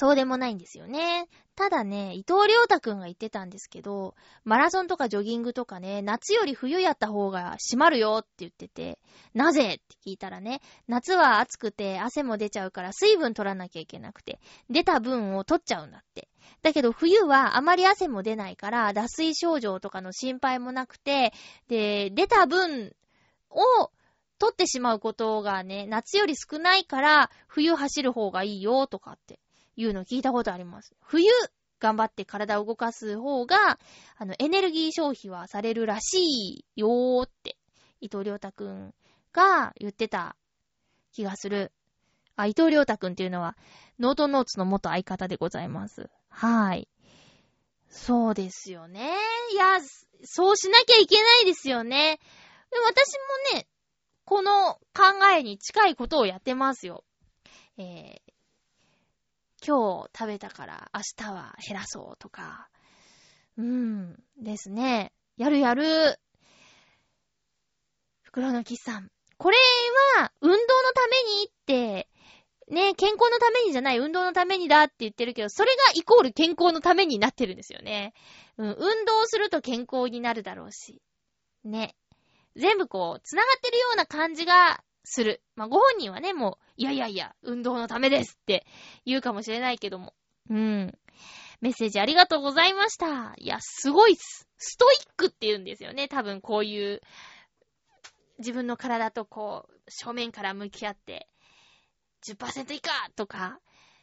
[0.00, 1.26] そうでもないんですよね。
[1.56, 9.00] ただね、伊藤良太くんが言ってたんですけど、マラソンとかジョギングとかね、夏より冬やった方が締まるよって言ってて、
[9.34, 14.38] なぜって聞いたらね、夏は暑くて汗も出ちゃうから水分取らなきゃいけなくて、
[14.70, 16.28] 出た分を取っちゃうんだって。
[16.62, 21.32] だけど冬はあまり汗も出ないから、脱水症状とかの心配もなくて、
[21.66, 22.94] で、出た分
[23.50, 23.90] を
[24.38, 29.40] 取ってしまうことがね、夏より少ないから、冬走る方がいいよとかって
[29.78, 30.92] いうの聞いたことあります。
[31.00, 31.30] 冬、
[31.78, 33.78] 頑張って体を動かす方が、
[34.16, 37.56] あの、エネルギー消費はされるらしいよーって、
[38.00, 38.94] 伊藤良太くん
[39.32, 40.36] が言ってた
[41.12, 41.70] 気がする。
[42.34, 43.56] あ、伊藤良太くんっていうのは、
[44.00, 46.10] ノートノーツの元相方でございます。
[46.28, 46.88] はい。
[47.88, 49.12] そうですよね。
[49.52, 49.80] いや、
[50.24, 52.18] そうしなきゃいけないですよね。
[52.70, 53.12] でも私
[53.52, 53.68] もね、
[54.24, 57.04] この考えに近いことをやってますよ。
[57.78, 58.27] えー、
[59.66, 62.68] 今日食べたから明日は減らそうとか。
[63.56, 65.12] うん、ですね。
[65.36, 66.18] やるやる。
[68.22, 69.10] 袋のキスさん。
[69.36, 69.56] これ
[70.18, 72.08] は、運動のためにって、
[72.70, 78.12] ね、健康のためにじゃない、運動のためにだって言ってるけど、それがイコール健康のためになってるんですよね。
[78.58, 81.00] うん、運動すると健康になるだろうし。
[81.64, 81.96] ね。
[82.56, 85.42] 全部こう、繋がってるような感じがする。
[85.56, 88.66] まあ、ご本人はね、もう、いやいやいや、運動のためですって
[89.04, 90.14] 言うかもしれないけども。
[90.50, 90.98] うん。
[91.60, 93.34] メッセージありがとうございました。
[93.38, 96.08] いや、すごいス、ストイックって言うんですよね。
[96.08, 97.00] 多分こういう、
[98.38, 101.28] 自分の体とこう、正面から向き合って、
[102.26, 103.60] 10%以下とか、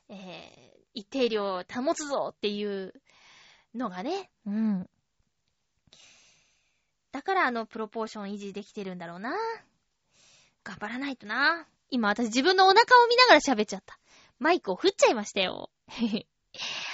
[0.09, 2.93] えー、一定量保つぞっていう
[3.75, 4.89] のがね、うん。
[7.11, 9.33] だからあのプロポーション維持できてるんだろうな。
[10.65, 11.67] 頑張らないとな。
[11.91, 13.97] 今私自分のお腹を見ながら喋っちゃった。
[14.39, 15.69] マイクを振っちゃいましたよ。
[15.87, 16.27] へ へ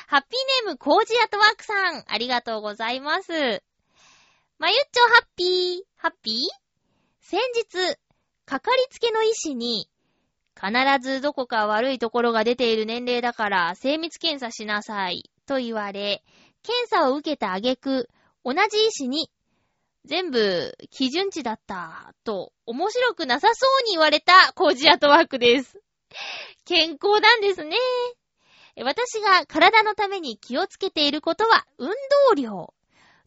[0.08, 3.64] ハッピーネームコージアトワークさん、ありがとうございます。
[4.60, 6.36] まゆっちょハッピー、ハッピー？
[7.22, 7.98] 先日、
[8.46, 9.90] かかりつけの医師に、
[10.56, 16.24] 必ずどこか悪いところが出ている年齢だから精密検査しなさい、と言われ、
[16.62, 18.10] 検査を受けた挙句、
[18.44, 19.32] 同じ医師に、
[20.06, 25.80] 全部基準値だった、と面白くなさそうに言われたコージアートワークです。
[26.66, 27.78] 健康なんですね。
[28.84, 31.90] 私が体のために気をつけていることは運
[32.28, 32.74] 動量。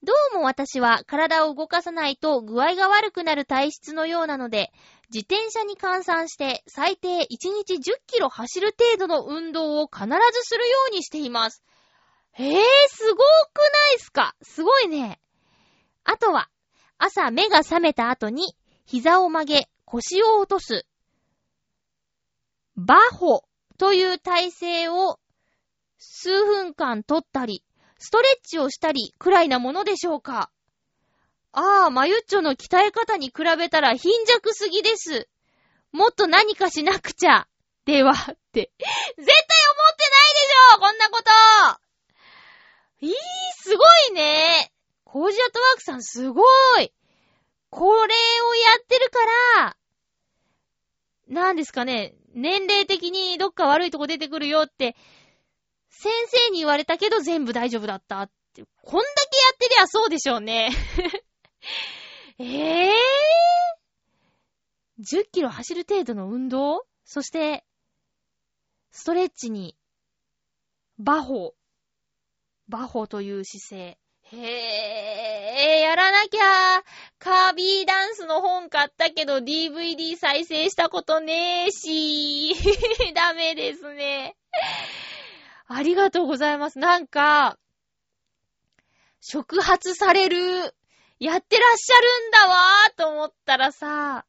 [0.03, 4.71] どうも私は体を動かさないと具合が悪くなる体質のようなので、
[5.13, 10.11] 自転車に換算して最低1日10キロ走る程度の運動を必ず
[10.43, 11.63] するようにしています。
[12.33, 14.35] へえ、すごくないっすか？
[14.43, 15.21] すごいね。
[16.03, 16.51] あとは、
[16.99, 20.87] 朝目が覚めた後に膝を曲げ腰を落とす。
[22.77, 23.45] バホ
[23.79, 25.19] という体勢を
[25.99, 27.63] 数分間取ったり、
[27.99, 30.51] ストレッチをしたりくらいなものでしょうか
[31.53, 35.29] ああ、マユッチョの鍛え方に比べたら貧弱すぎです。
[35.93, 37.47] もっと何かしなくちゃ。
[37.85, 38.25] では、って。
[38.25, 41.23] 絶対思ってないでしょこんなこ
[43.01, 43.15] といい、
[43.57, 44.74] すごいね。
[45.15, 46.43] コージアットワークさんすご
[46.81, 46.93] い。
[47.71, 48.13] これをや
[48.83, 49.19] ってるか
[49.61, 49.77] ら、
[51.29, 54.97] なんですかね、年齢的にどっか悪いとこ出てくるよって、
[55.89, 58.65] 先生に言われたけど全部大丈夫だったって。
[58.83, 60.73] こんだけやってりゃそうでしょうね。
[62.39, 66.89] え えー、?10 キロ走る程度の運動？
[67.05, 67.65] そして、
[68.91, 69.77] ストレッチに、
[70.99, 71.55] バホ。
[72.67, 73.99] バホという姿勢。
[74.43, 76.83] へえ、やらなきゃ。
[77.19, 82.55] カービーダンスの本買ったけど DVD 再生したことねえし。
[83.15, 84.37] ダメですね。
[85.67, 86.79] ありがとうございます。
[86.79, 87.59] なんか、
[89.21, 90.75] 触発される、
[91.19, 94.27] やってらっしゃるんだわーと思ったらさ、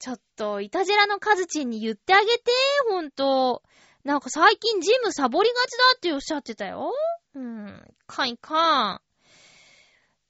[0.00, 2.52] ちょっと、いたじらのカズチンに言ってあげて、
[2.88, 3.62] ほんと。
[4.04, 6.92] なんか最近ジムサボりがちだっておっしゃってたよ。
[7.38, 9.00] うん、かいかん。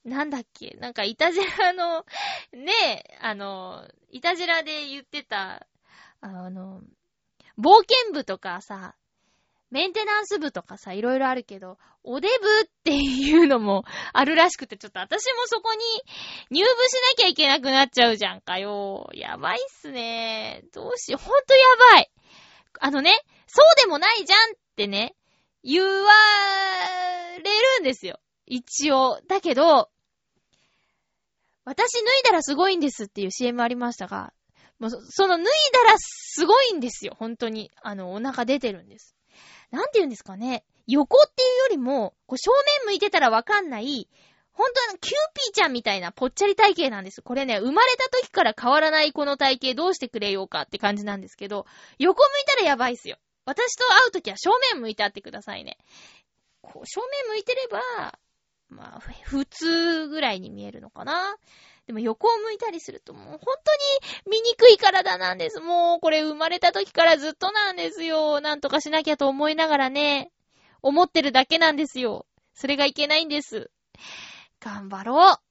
[0.09, 2.05] なんだっけなんか、いたじらの、
[2.53, 2.71] ね
[3.11, 5.67] え、あの、いたじらで言ってた、
[6.21, 6.81] あの、
[7.57, 8.95] 冒険部とかさ、
[9.71, 12.33] メンテナンス部とかさ、いろいろあるけど、おデブ
[12.65, 15.79] っていうのもあるらしくて、ちょっと私もそこに
[16.51, 19.09] 入部しなきゃいけなくなっちゃうじゃんかよ。
[19.13, 20.63] やばいっすね。
[20.73, 21.23] どうしよう。
[21.23, 22.11] ほんとやばい。
[22.79, 23.11] あのね、
[23.47, 25.15] そうでもないじゃんってね、
[25.69, 25.87] 言わ
[27.37, 28.19] れるんですよ。
[28.47, 29.21] 一応。
[29.27, 29.89] だけど、
[31.63, 34.33] 私脱いだらすごいんですっていう CM ありましたが、
[34.79, 37.15] もうその脱いだらすごいんですよ。
[37.19, 37.69] 本当に。
[37.83, 39.15] あの、お腹出てるんです。
[39.69, 40.63] なんて言うんですかね。
[40.87, 42.51] 横っていうよりも、こう正
[42.81, 44.09] 面向いてたらわかんない、
[44.51, 47.21] 本当にキューピーちゃんみたいなぽっちゃり体型なんです。
[47.21, 51.67] これね、生まれた時から変わらないこの体型どうしてくれようかって感じなんですけど、
[51.99, 53.17] 横向いたらやばいっすよ。
[53.49, 55.77] 私と会う時は正面向いて会ってくださいね。
[56.61, 58.19] こう、正面向いてれば、
[58.69, 61.35] まあ、普通ぐらいに見えるのかな。
[61.87, 65.59] でも横を向いたりするともう本当に醜い体なんです。
[65.59, 68.41] もうこれ生まれた時からずっとなんですよ。
[68.41, 70.31] なんとかしなきゃと思いながらね、
[70.83, 72.27] 思ってるだけなんですよ。
[72.53, 73.71] それがいけないんです。
[74.59, 75.48] 頑張ろう。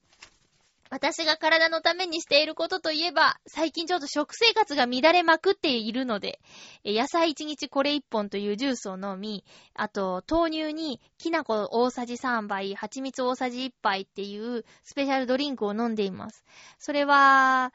[0.90, 6.40] 私が体のためにしていることといえば、最近ちょっと食生活が乱れまくっているので、
[6.84, 16.44] 野菜1日これ1本というジュースを飲み、あと、豆乳にきな粉大さじ3杯、蜂蜜大さじ1杯っていうスペシャルドリンクを飲んでいます。
[16.78, 17.72] それは、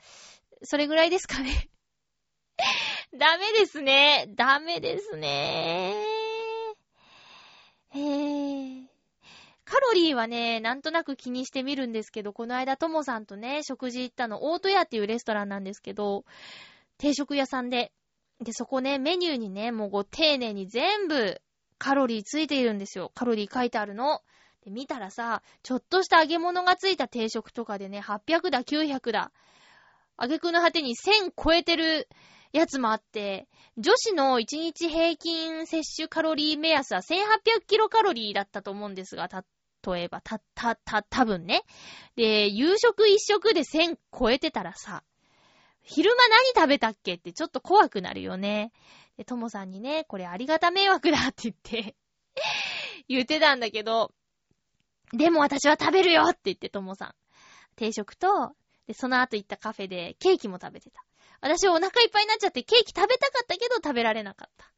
[0.63, 1.69] それぐらいですかね
[3.17, 4.25] ダメですね。
[4.29, 5.95] ダメですね。
[7.91, 8.92] へー。
[9.65, 16.25] カロリーはね、なんとなく気にしてみるんですけど、この間ともさんとね、食事行ったの、オート屋っていうレストランなんですけど、
[16.97, 17.91] 定食屋さんで、
[18.41, 21.41] で、そこね、メニューにね、もうご丁寧に全部
[21.77, 23.11] カロリーついているんですよ。
[23.15, 24.21] カロリー書いてあるの。
[24.63, 29.31] で、見たらさ、ちょっとした揚げ物がついた定食とかでね、800だ、900だ。
[30.17, 32.07] 挙句の果てに1000超えてる
[32.53, 33.47] やつもあって、
[33.77, 39.45] 女子の1日平均摂取カロリー目安は1800キロカロリーだったと思うんですが、たっ
[39.85, 41.63] 例えば、た、た、た、多分ね。
[42.15, 45.03] で、夕食一食で1000超えてたらさ、
[45.81, 48.71] 昼間何食べたっけってちょっと怖くなるよね。
[49.17, 51.95] で、ともさんにね、これありがた迷惑だって言って、
[53.09, 54.13] 言ってたんだけど、
[55.11, 57.15] でも私は食べるよって言って、ともさん。
[57.75, 58.55] 定食と、
[58.87, 61.03] で、その後行ったカフェでケーキも食べてた。
[61.41, 64.71] 私お腹いっぱいになっちゃってケーキ食べたかったけど食べられなかった。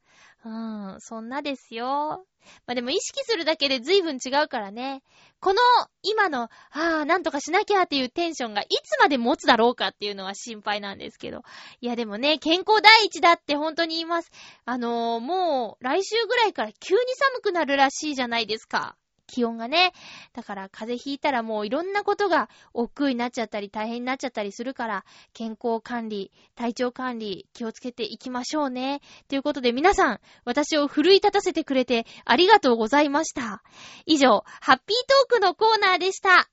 [0.44, 2.24] うん、そんなですよ。
[2.66, 5.02] まあ、でも意識するだけで随分違うからね。
[5.40, 5.60] この
[6.02, 11.42] 今の、ああ、なんとかしなきゃっていうテンションがいつまで持つだろうかっていうのは心配なんですけど。
[11.80, 14.30] いやでもね、健康第一だって本当に言います。
[14.64, 18.96] あのーもう来週ぐらいから急に寒くなるらしいじゃないですか。
[19.26, 19.92] 気温がね。
[20.32, 29.00] だから風邪ひいたらもういろんなことが億劫になっちゃったり大変になっちゃったりするから、健康管理、体調管理気をつけていきましょうね。
[29.28, 33.62] ということで皆さん、私を奮い立たせてくれてありがとうございました。
[34.06, 34.96] 以上、ハッピー
[35.28, 36.48] トークのコーナーでした。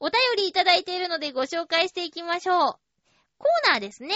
[0.00, 2.58] お便りいただいているのでご紹介していきましょう。
[3.38, 4.14] コーナーですね。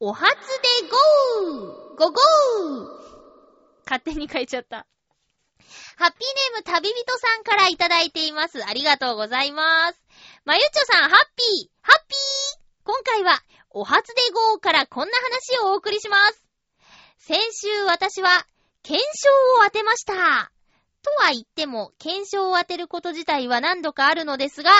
[0.00, 2.94] お初でゴーゴゴー
[3.86, 4.86] 勝手に書いちゃった。
[5.96, 8.64] ハッピーネーム旅人さんからいただいています。
[8.64, 10.00] ありがとうございます。
[10.44, 16.44] まゆちょさん、ハッピーハッピー今回は、お初でゴーからこんな話をお送りします。
[17.18, 18.46] 先週私は、
[18.82, 20.14] 検証を当てました。
[21.02, 24.70] とは言っても、検証を当てること自体は何度かあるのですが、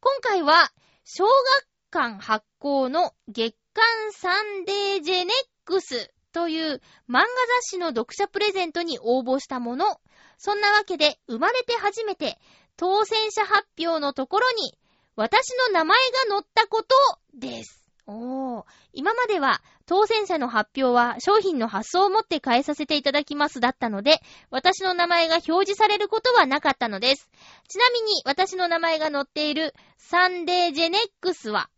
[0.00, 0.72] 今回は、
[1.04, 7.26] 小学館発行の月刊サンデージェネックスという漫画雑
[7.62, 10.00] 誌の読者プレゼントに応募したもの。
[10.44, 12.36] そんなわけで、生まれて初めて、
[12.76, 14.76] 当選者発表のところに、
[15.14, 15.96] 私の名前
[16.28, 16.96] が載ったこと
[17.32, 17.88] です。
[18.08, 18.64] おー。
[18.92, 24.20] 今までは、当選者の発表は商品の発送をもって変えさせていただきますだったので、
[24.50, 27.30] 私の名前が表示されることはなかったのです。
[27.68, 31.70] ちなみに、私の名前が載っているサンデージェネックスは、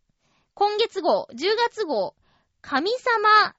[0.55, 2.15] 今月号、10月号、
[2.61, 3.53] 神様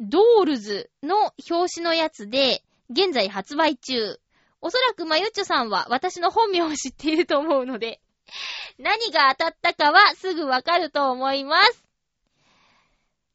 [0.00, 4.19] ドールズの表紙のやつで、現在発売中。
[4.60, 8.00] おそらくまゆっちょさんは私の本名を知っていると思うので、
[8.78, 11.84] 何が当たったかはすぐわかると思います。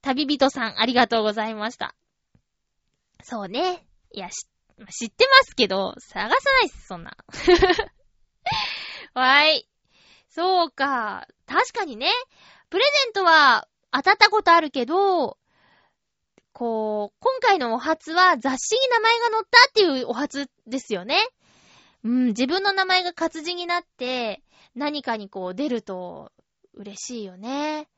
[0.02, 1.96] 旅人さん、ありがとうございました。
[3.24, 3.88] そうね。
[4.12, 7.18] いや、知ってますけど、探さないっす、そんな。
[9.16, 9.68] わい。
[10.30, 11.28] そうか。
[11.48, 12.12] 確かにね、
[12.70, 15.38] プレゼントは当たったことあるけど、
[16.56, 21.18] こう、今回のお初は雑誌に名前が載ったっていうお初ですよね。
[22.06, 24.42] うん、自分の名前が活字になって、
[24.74, 26.32] 何かにこう出ると
[26.74, 27.90] 嬉しいよね。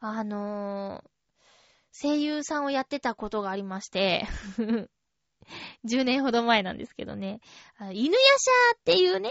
[0.00, 4.26] あのー、声優さんをやってたことがありまして、
[5.86, 7.40] 10年ほど前なんですけどね、
[7.78, 9.30] あ犬夜叉っていうね、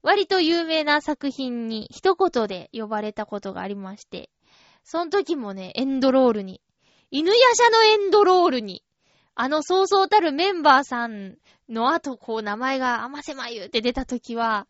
[0.00, 4.30] 割と有名な作品に一言で呼ばれたことがありまして、
[4.84, 6.62] その時もね、エンドロールに、
[7.14, 8.82] 犬夜叉のエンドロールに、
[9.36, 11.36] あのそうそうたるメンバーさん
[11.68, 14.66] の後、こう名前が甘瀬まゆって出た時は、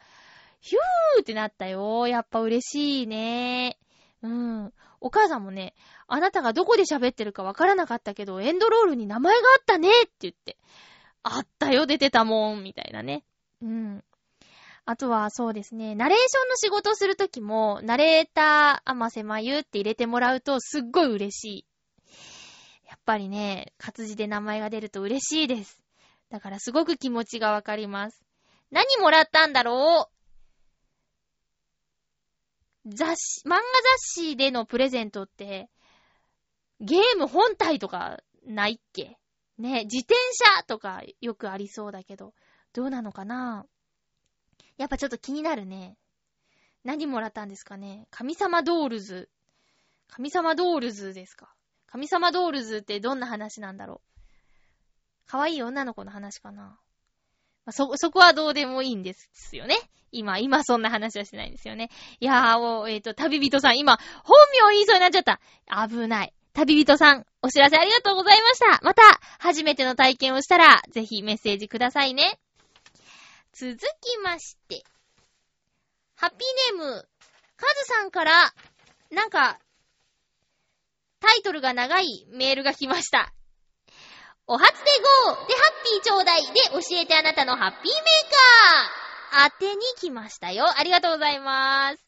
[0.60, 2.06] ヒューってなったよ。
[2.06, 3.78] やっぱ嬉しいね。
[4.20, 4.74] うん。
[5.00, 5.72] お母さんもね、
[6.06, 10.58] あなたがどこで喋ってるかわからなかったけど、エンドロールに名前があったねって言って。
[11.22, 13.24] あったよ、出てたもん、みたいなね。
[13.62, 14.04] うん。
[14.84, 21.66] あとは、そうですね、ナレーションの仕事をするときも、ナレーター、甘瀬まゆって入れてもらうと、すっごい嬉しい。
[22.94, 25.82] やっぱりね、活字で名前が出ると嬉しいです。
[26.30, 28.24] だからすごく気持ちがわかります。
[28.70, 30.08] 何もらったんだろ
[32.86, 32.94] う？
[32.94, 33.62] 雑誌、漫画雑
[34.22, 35.68] 誌でのプレゼントって、
[36.80, 39.18] ゲーム本体とかないっけ？
[39.58, 40.14] ね、自転
[40.56, 42.32] 車とかよくありそうだけど、
[42.74, 43.66] どうなのかな？
[44.78, 45.96] やっぱちょっと気になるね。
[46.84, 48.06] 何もらったんですかね？
[48.12, 49.28] 神様ドールズ。
[50.08, 51.52] 神様ドールズですか？
[51.94, 54.20] 神様ドールズってどんな話なんだろう
[55.26, 56.76] 可愛いい女の子の話かな、ま
[57.66, 59.76] あ、そ、そこはどうでもいいんですよね。
[60.10, 61.90] 今、今そんな話はしてないんですよね。
[62.18, 64.36] いやー、もう、えっ、と、旅人さん、今、本
[64.66, 65.40] 名言いそうになっちゃった。
[65.88, 66.34] 危ない。
[66.52, 68.80] 旅人さん、お知らせありがとうございました。
[68.82, 69.02] また、
[69.38, 72.40] 初めての体験をしたら、ぜひメッセージくださいね。
[73.52, 74.82] 続きまして、
[76.16, 77.08] ハッピーネーム、
[77.56, 78.52] カズさんから、
[79.12, 79.60] なんか、
[81.24, 83.32] タイトルが長いメールが来ました。
[84.46, 84.76] お初で
[85.24, 87.92] ゴーでハッピーちょうだいで教えてあなたのハッピーメー
[89.32, 90.66] カー当てに来ましたよ。
[90.78, 92.06] ありがとうございます。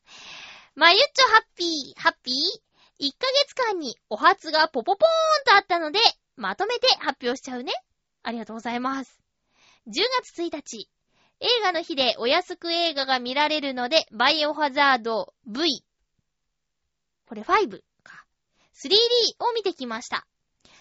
[0.75, 5.09] まゆっちょハッピー、ハッピー1ヶ月間にお初がポポポー
[5.43, 5.99] ンとあったので、
[6.37, 7.73] まとめて発表しちゃうね。
[8.23, 9.19] ありがとうございます。
[9.87, 9.93] 10
[10.23, 10.91] 月1日、
[11.41, 15.83] 映画の日でお安く映画が見られるので、バイオハザード V。
[17.27, 17.81] これ5。
[18.77, 18.93] 3D
[19.41, 20.27] を見てきました。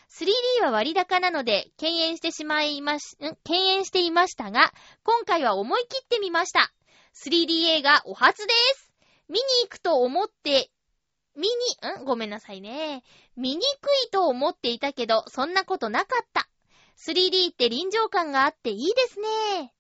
[0.09, 3.35] 3D は割高なので、敬遠してしまいまし、ん？
[3.43, 4.73] 敬遠していましたが、
[5.03, 6.73] 今回は思い切ってみました。
[7.15, 8.91] 3D 映画お初です。
[9.29, 10.69] 見に行くと思って、
[11.35, 12.05] 見に、ん？
[12.05, 13.03] ごめんなさいね。
[13.35, 16.47] 見にくいと思っていたけど、そんなことなかった。
[16.97, 19.73] 3D って臨場感があっていいですね。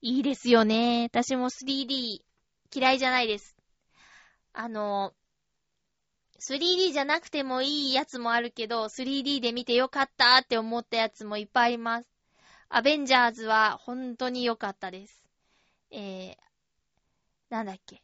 [0.00, 1.08] いいですよね。
[1.10, 2.18] 私も 3D
[2.74, 3.56] 嫌いじゃないです。
[4.52, 5.12] あの、
[6.40, 12.08] 3D じゃなくてもいいやつもあるけど、3D で見てよかったって思ったやつもいっぱいあります。
[12.68, 15.22] アベンジャーズは本当に良かったです。
[15.90, 16.36] えー、
[17.50, 18.02] なんだっけ。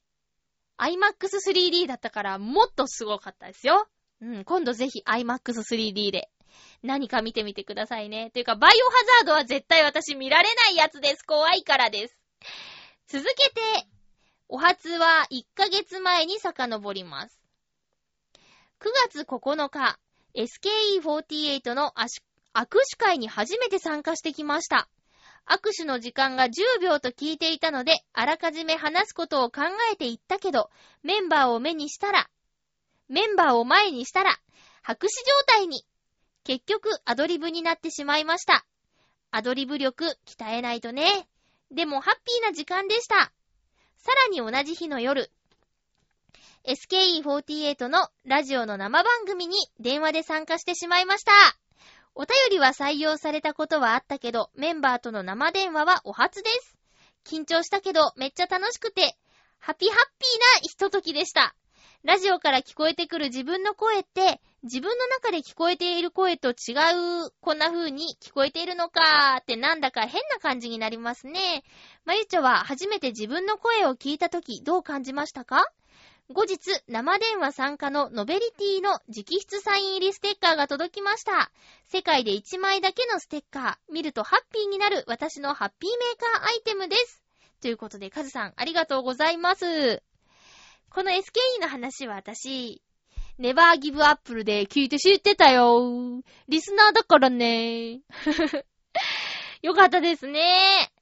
[0.78, 3.86] IMAX3D だったからもっとすごかったですよ。
[4.22, 6.30] うん、今度ぜひ IMAX3D で
[6.82, 8.30] 何か見てみてくださいね。
[8.30, 11.22] というか、バイオハザードは絶対私見られないやつです。
[11.22, 12.16] 怖いからです。
[13.08, 13.60] 続けて、
[14.48, 17.39] お初は1ヶ月前に遡ります。
[18.80, 19.98] 9月9日、
[20.34, 21.92] SKE48 の
[22.54, 24.88] 握手会に初めて参加してきました。
[25.46, 30.70] 握手の時間が10秒と聞いていたので、あらかじめ話すことを考えていったけど、
[31.02, 32.30] メンバーを目にしたら、
[33.10, 34.38] メンバーを前にしたら、
[34.80, 35.84] 白紙状態に。
[36.44, 38.64] 結局、アドリブになってしまいました。
[39.30, 41.28] アドリブ力、鍛えないとね。
[41.70, 43.30] でも、ハッピーな時間でした。
[43.98, 45.30] さらに同じ日の夜、
[46.66, 51.32] SKE48 のラジオの生番組に電話で参加してしまいました。
[52.14, 56.76] お便りは採用されたことはあったけど、メンバーとの生電話はお初です。
[57.24, 59.16] 緊張したけど、めっちゃ楽しくて、
[59.58, 61.54] ハピハッピーなひとときでした。
[62.02, 66.72] ラジオから聞こえてくる自分の声って、自分の中で聞こえている声と違
[67.26, 71.64] う、こんな風に聞こえているのかーってなんだか変な感じになりますね。
[72.04, 75.66] まゆちょは初めて自分の声を聞いたときどう感じましたか？
[76.32, 81.50] 後日、生電話参加のノベリティの直筆サイン入りステッカーが届きました。
[81.88, 83.92] 世界で1枚だけのステッカー。
[83.92, 87.20] 見るとハッピーになる私のハッピーメーカーアイテムです。
[87.60, 90.04] ということで、カズさん、ありがとうございます。
[90.88, 92.80] この SKE の話は私、
[93.38, 96.22] ネバーギブアップルで聞いて知ってたよ。
[96.48, 98.02] リスナーだからね。
[99.62, 100.92] よかったですね。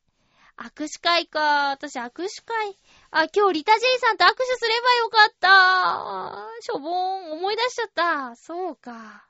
[0.58, 1.70] 握手会か。
[1.70, 2.76] 私握手会。
[3.12, 6.48] あ、今日リタ J さんと握手すればよかった。
[6.60, 7.32] しょぼーん。
[7.32, 8.36] 思い出しちゃった。
[8.36, 9.28] そうか。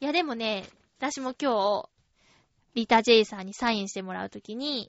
[0.00, 0.64] いやでもね、
[0.98, 1.88] 私も今日、
[2.74, 4.88] リタ J さんにサインしてもらうときに、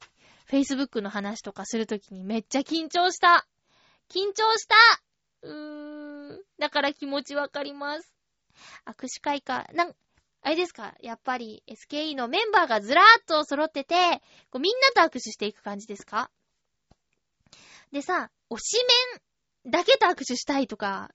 [0.49, 3.45] Facebook の話とかするときにめっちゃ緊張した。
[4.09, 4.75] 緊張した
[5.41, 6.41] うーん。
[6.59, 8.13] だから気持ちわかります。
[8.85, 9.67] 握手会か。
[9.73, 9.95] なん、
[10.45, 10.93] あれですか？
[11.01, 14.21] やっぱり SKE のメンバーがずらーっと揃ってて、
[14.51, 16.29] こうみんなと握手していく感じですか？
[17.91, 18.77] でさ、推し
[19.63, 21.11] メンだけと握手したいとか、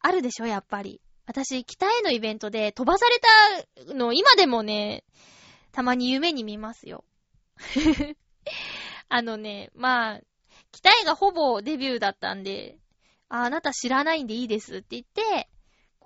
[0.00, 0.46] あるでしょ？
[0.46, 1.00] やっぱり。
[1.26, 3.20] 私、北へのイベントで飛ばされ
[3.86, 5.04] たの今でもね、
[5.72, 7.04] たまに夢に見ますよ。
[9.10, 10.20] あのね、まあ、
[10.72, 12.78] 北へがほぼデビューだったんで、
[13.28, 15.50] あ、あなた知らないんでいいですって言って、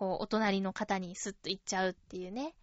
[0.02, 2.56] こう、お隣の方にスッと行っちゃうっていうね。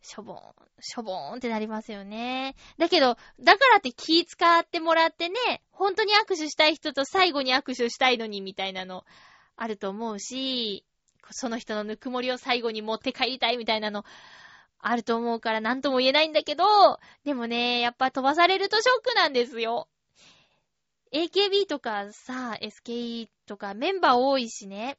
[0.00, 0.40] しょぼーん、
[0.80, 2.56] しょぼーんってなりますよね。
[2.78, 5.36] だけど、だからって気使ってもらってね、
[5.70, 9.04] 本当に握手したい人と最後に握手したいのにみたいなの
[9.54, 10.86] あると思うし、
[11.30, 14.06] その人のぬくもりを最後に持って帰りたいみたいなの
[14.78, 16.64] あると思うから何とも言えないんだけど、
[17.26, 19.88] でもね、やっぱ飛ばされるとショックなんですよ。
[21.12, 24.96] AKB とかさ、SKE とかメンバー多いしね、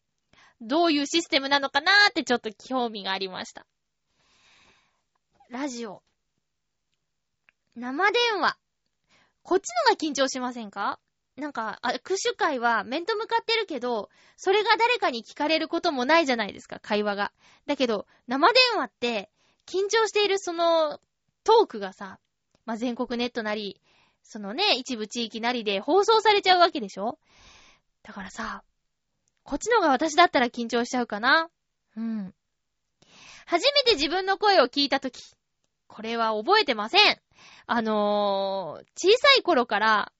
[0.61, 3.65] どういうシステムなのかなーってちょっと興味がありました。
[5.49, 6.01] ラジオ。
[7.75, 8.57] 生電話。
[9.43, 10.99] こっちのが緊張しませんか？
[11.37, 17.31] なんか、握手会は面と向かってるけど、それが誰かに聞かれることもないじゃないですか、会話が。
[17.67, 19.29] だけど、生電話って、
[19.67, 20.99] 緊張しているその、
[21.43, 22.19] トークがさ、
[22.65, 23.79] まあ、全国ネットなり、
[24.23, 27.19] そのね、一部地域なりで放送されちゃうわけでしょ？
[28.01, 28.63] だからさ、
[29.47, 31.47] こっちのが私だったら緊張しちゃうかな
[31.95, 32.33] うん。
[33.45, 35.21] 初めて自分の声を聞いたとき、
[35.87, 37.17] これは覚えてません。
[37.65, 40.11] あのー、小さい頃から、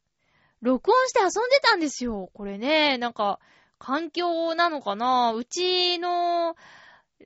[0.62, 2.30] 録音して遊んでたんですよ。
[2.34, 3.42] これね、なんか、
[3.80, 6.56] 環境なのかなうちの、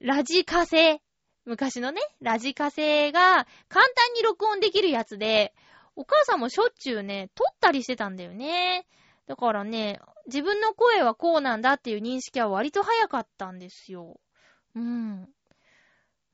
[0.02, 1.04] ラジカセ、
[1.45, 5.54] 昔のね、ラジカセが簡単に録音できるやつで、
[5.95, 8.88] お母さんもしょっちゅうね、撮ったりしてたんだよね。
[9.32, 14.19] だからね、自分の声はこうなんだっていう認識は割と早かったんですよ。
[14.75, 15.29] うん。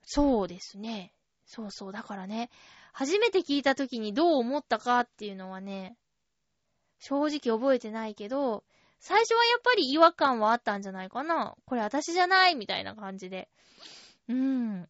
[0.01, 1.13] そうですね。
[1.45, 1.91] そうそう。
[1.91, 2.49] だからね、
[2.93, 5.95] 初めて聞いた時にどう思ったかっていうのはね、
[6.97, 8.63] 正直覚えてないけど、
[8.99, 11.53] 最初はやっぱり違和感はあったんじゃないかな。
[11.65, 13.47] これ私じゃないみたいな感じで。
[14.27, 14.89] うん。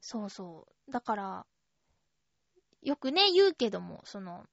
[0.00, 0.92] そうそう。
[0.92, 1.46] だから、
[2.82, 4.46] よくね、言うけども、その、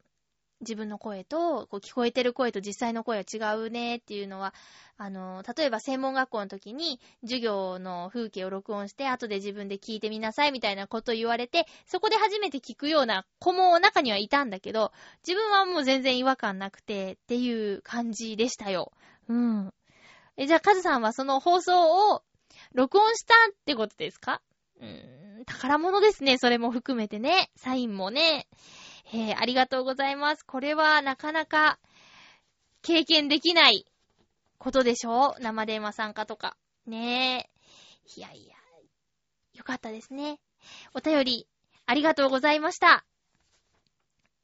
[0.61, 4.53] 自分の声と、こう聞こえてる声と実際の声は違うねっていうのは、
[4.97, 14.91] あの、例えば専門学校の時に授業の風景を録音して、後で自分で聞いてみなさいみたいなこと言われて、そこで初めて聞くような子も中にはいたんだけど、
[15.27, 18.91] 自分はもう全然違和感なくてっていう感じでしたよ。
[19.27, 19.73] うん。
[20.37, 22.23] え、じゃあ、カズさんはその放送を
[22.73, 24.41] 録音したってことですか？
[24.79, 26.37] うーん、宝物ですね。
[26.37, 27.51] それも含めてね。
[27.55, 28.47] サインもね。
[29.13, 30.43] えー、ありがとうございます。
[30.43, 31.79] これはなかなか
[32.81, 33.85] 経験できない
[34.57, 35.35] ことでしょ？
[35.37, 36.57] う生電話参加とか。
[36.87, 37.49] ね
[38.17, 38.19] え。
[38.19, 38.55] いやいや。
[39.53, 40.39] よかったですね。
[40.93, 41.47] お便り、
[41.85, 43.05] ありがとうございました。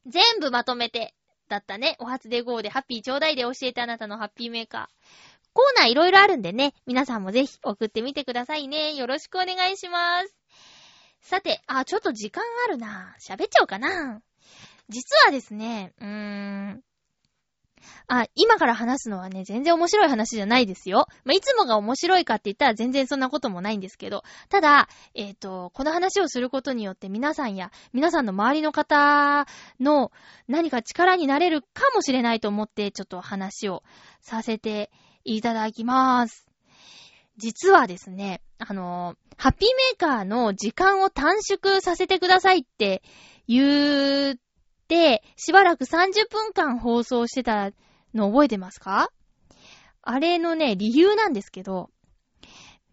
[0.05, 1.14] 全部まとめて、
[1.49, 1.97] だったね。
[1.99, 4.88] お初で GO でハッピーちょうだいで教えてあなたのハッピーメーカー。
[5.53, 8.93] コーナーいろいろあるんでね、皆さんもぜひ送ってみてくださいね。
[8.93, 10.34] よろしくお願いします。
[11.22, 13.16] さて、あ、ちょっと時間あるな。
[13.20, 14.22] 喋っちゃおうかな。
[14.91, 16.83] 実はですね、うーん。
[18.07, 21.07] あ、今から話すのはね、全然面白い話じゃないですよ。
[21.23, 29.47] まあ、いつもが面白いかって言ったら全然そんなこともないんですけど、ただ、えっ、と、この話をすることによって皆さんや、皆さんの周りの方
[29.79, 30.11] の
[30.47, 33.81] 何か力になれるかもしれないと思って、ちょっと話を
[34.21, 34.91] させて
[35.23, 36.45] いただきます。
[37.37, 43.01] 実はですね、あの、ハッピーメーカーの時間を短縮させてくださいって
[43.47, 44.50] 言って、
[45.37, 47.71] しばらく30分間放送してた
[48.13, 49.09] の覚えてますか？
[50.01, 51.89] あれのね、理由なんですけど、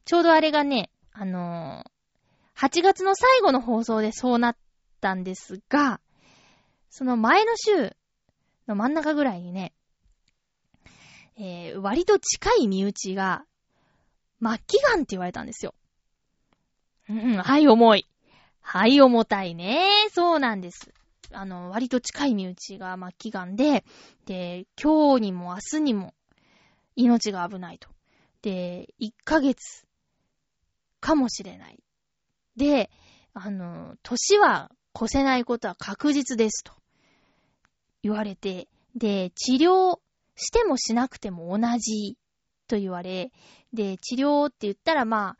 [0.04, 1.84] ちょうどあれがね、あの
[2.56, 4.56] 8月の最後の放送でそうなっ
[5.00, 6.00] たんですが、
[6.90, 7.96] その前の週
[8.66, 9.72] の真ん中ぐらいにね、
[11.36, 13.44] えー割と近い身内が、
[14.40, 15.74] 末期癌って言われたんですよ。
[17.08, 18.06] うん、はい、重い。
[18.60, 20.08] はい、重たいね。
[20.12, 20.92] そうなんです。
[21.32, 23.84] あの、割と近い身内が末期癌で、
[24.24, 26.14] で、今日にも明日にも
[26.96, 27.88] 命が危ないと。
[28.42, 29.86] で、1ヶ月
[31.00, 31.78] かもしれない。
[32.56, 32.90] で、
[33.34, 36.72] あの、年は越せないことは確実ですと
[38.02, 39.98] 言われて、で、治療
[40.34, 42.16] してもしなくても同じ
[42.66, 43.32] と言われ、
[43.72, 45.38] で、治療って言ったらまあ、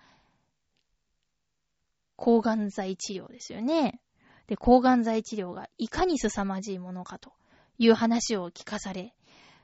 [2.17, 4.01] 抗がん剤治療ですよね。
[4.49, 7.33] で、抗がん剤治療がいかに凄まじいものかと
[7.79, 9.15] いう話を聞かされ、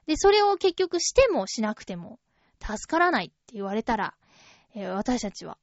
[0.07, 2.21] で、それを結局してもしなくても
[2.61, 4.15] 助からないって言われたら、
[4.75, 5.57] えー私たちは、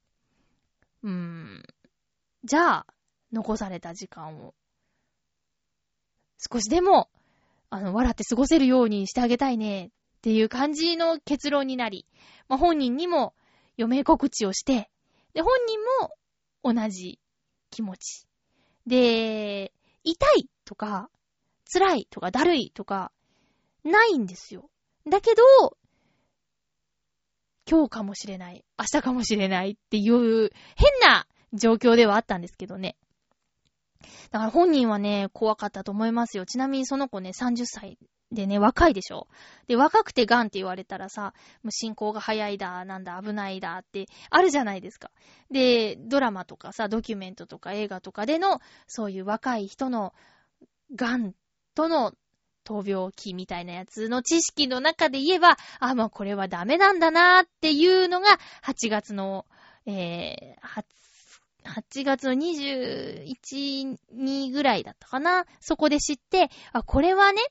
[1.03, 1.63] うーん、
[2.43, 2.85] じゃあ、
[3.31, 4.53] 残された時間を、
[6.37, 7.09] 少しでも、
[7.69, 9.89] あの、笑って過ごせるようにしてあげたいね、っ
[10.21, 12.07] ていう感じの結論になり、
[12.47, 13.33] まあ、本人にも
[13.77, 14.89] 余命告知をして、
[15.33, 15.79] で、本人
[16.63, 17.19] も同じ
[17.69, 18.27] 気持ち。
[18.87, 19.73] で、
[20.03, 21.09] 痛いとか、
[21.71, 23.11] 辛いとか、だるいとか、
[23.83, 24.69] ないんですよ。
[25.09, 25.43] だけど、
[27.69, 32.97] 今日かもしれない、明日かもしれないっていう変な状況ではあったんですけどね。
[34.31, 36.45] だから本人はね、怖かったと思いますよ。
[36.45, 37.97] ちなみにその子ね、30歳
[38.31, 39.27] でね、若いでしょ？
[39.67, 45.11] で、若くて癌って言われたらさ、もう進行が早いだ、なんだ、危ないだってあるじゃないですか。
[45.49, 50.13] で、ドラマとかさ、ドキュメントとか映画とかでの、そういう若い人の
[50.95, 51.33] 癌
[51.75, 52.13] との
[52.63, 58.27] 闘病期みたいなやつの知識の中で言えば、あ、もうこれはダメなんだなーっていうのが、
[58.63, 59.45] 8月の、
[59.85, 60.85] えー、
[61.65, 65.45] 8月の21、2ぐらいだったかな？
[65.59, 67.41] そこで知って、あ、これはね、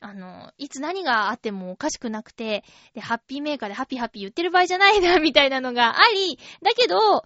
[0.00, 7.24] あの、いつ何があってもおかしくなくて、で、ハッピーメーカーでハッピーハッピー言ってる場合じゃないな、 みたいなのがあり、だけど、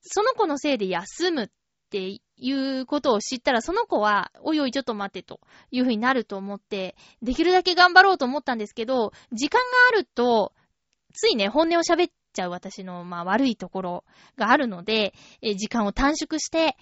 [0.00, 1.48] その子のせいで休むっ
[1.90, 10.54] ていうことを知ったら、その子は、おいおいちょっと待ってというふうになると思って、できるだけ頑張ろうと思ったんですけど、時間があると、
[11.12, 14.04] ついね、本音を喋っちゃう私の、まあ、悪いところ
[14.36, 16.76] があるので、時間を短縮して、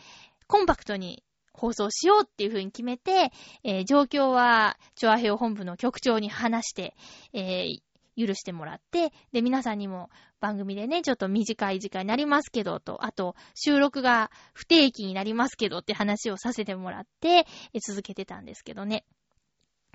[0.46, 1.24] コンパクトに
[1.56, 3.32] 放送しようっていう風に決めて、
[3.64, 6.94] えー状況は、調和平本部の局長に話して、
[7.32, 7.86] えー
[8.18, 10.08] 許してもらって、で、皆さんにも
[10.40, 19.04] 番組でね、ちょっと短い時間になりますけど、と、あと、収録が不定期になりますけどって話をさせてもらって、えー続けてたんですけどね。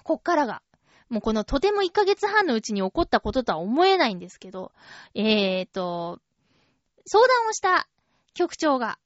[0.04, 0.62] こっからが、
[1.10, 4.72] もうこのとても1ヶ月半のうちに起こったこととは思えないんですけど、
[5.14, 6.20] えーと、
[7.06, 7.90] 相談をした
[8.34, 8.98] 局長が、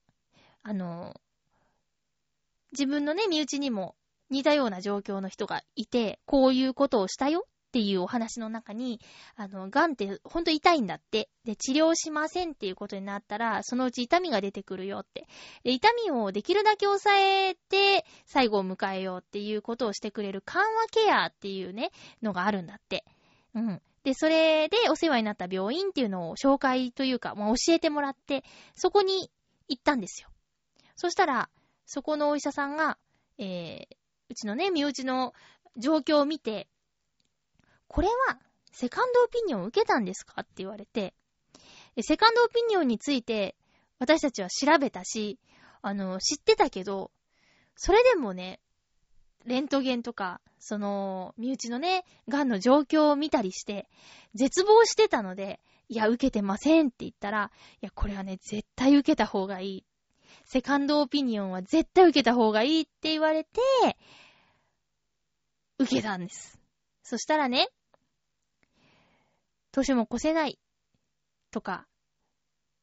[0.62, 1.16] あの、
[2.78, 3.96] 自分のね、身内にも
[4.30, 9.02] 似たような状況の人がいて、こういうことをしたよっていうお話の中に、
[9.36, 11.30] あの、癌ってほんと痛いんだって。
[11.44, 15.28] で、治療しませんっていうことになったら、そのうち痛みが出てくるよって。
[15.64, 23.04] で、痛みをできるだけ抑えて、最後を迎えようっていうことをしてくれる緩和ケアっていうね、のがあるんだって。
[23.54, 23.82] うん。
[24.04, 29.30] で、それでお世話になった病院っていうのを紹介というか、まあ、教えてもらって、そこに
[29.68, 30.30] 行ったんですよ。
[30.96, 31.50] そしたら、
[31.86, 32.98] そこのお医者さんが、
[33.38, 33.96] えー、
[34.30, 35.34] うちのね、身内の
[35.78, 36.68] 状況を見て、
[37.88, 38.40] これは、
[38.72, 41.14] セカンドオピニオンを受けたんですかって言われて、
[42.02, 43.56] セカンドオピニオンについて、
[44.00, 45.40] 私たちは調べたし、
[45.82, 47.12] あの、知ってたけど、
[47.76, 48.60] それでもね、
[49.46, 53.88] レントゲンとか、その、身内のね、癌の状況を見たりして、
[54.34, 59.86] 絶望してたので、いや、受けてませんって言ったら、いや、これはね、絶対受けた方がいい。
[60.56, 63.60] セカンドオピニオンは絶対受けた方がいいって言われて、
[65.80, 66.58] 受けたんです。
[67.04, 67.68] そしたらね、
[69.74, 70.58] 年も越せない
[71.52, 71.86] とか、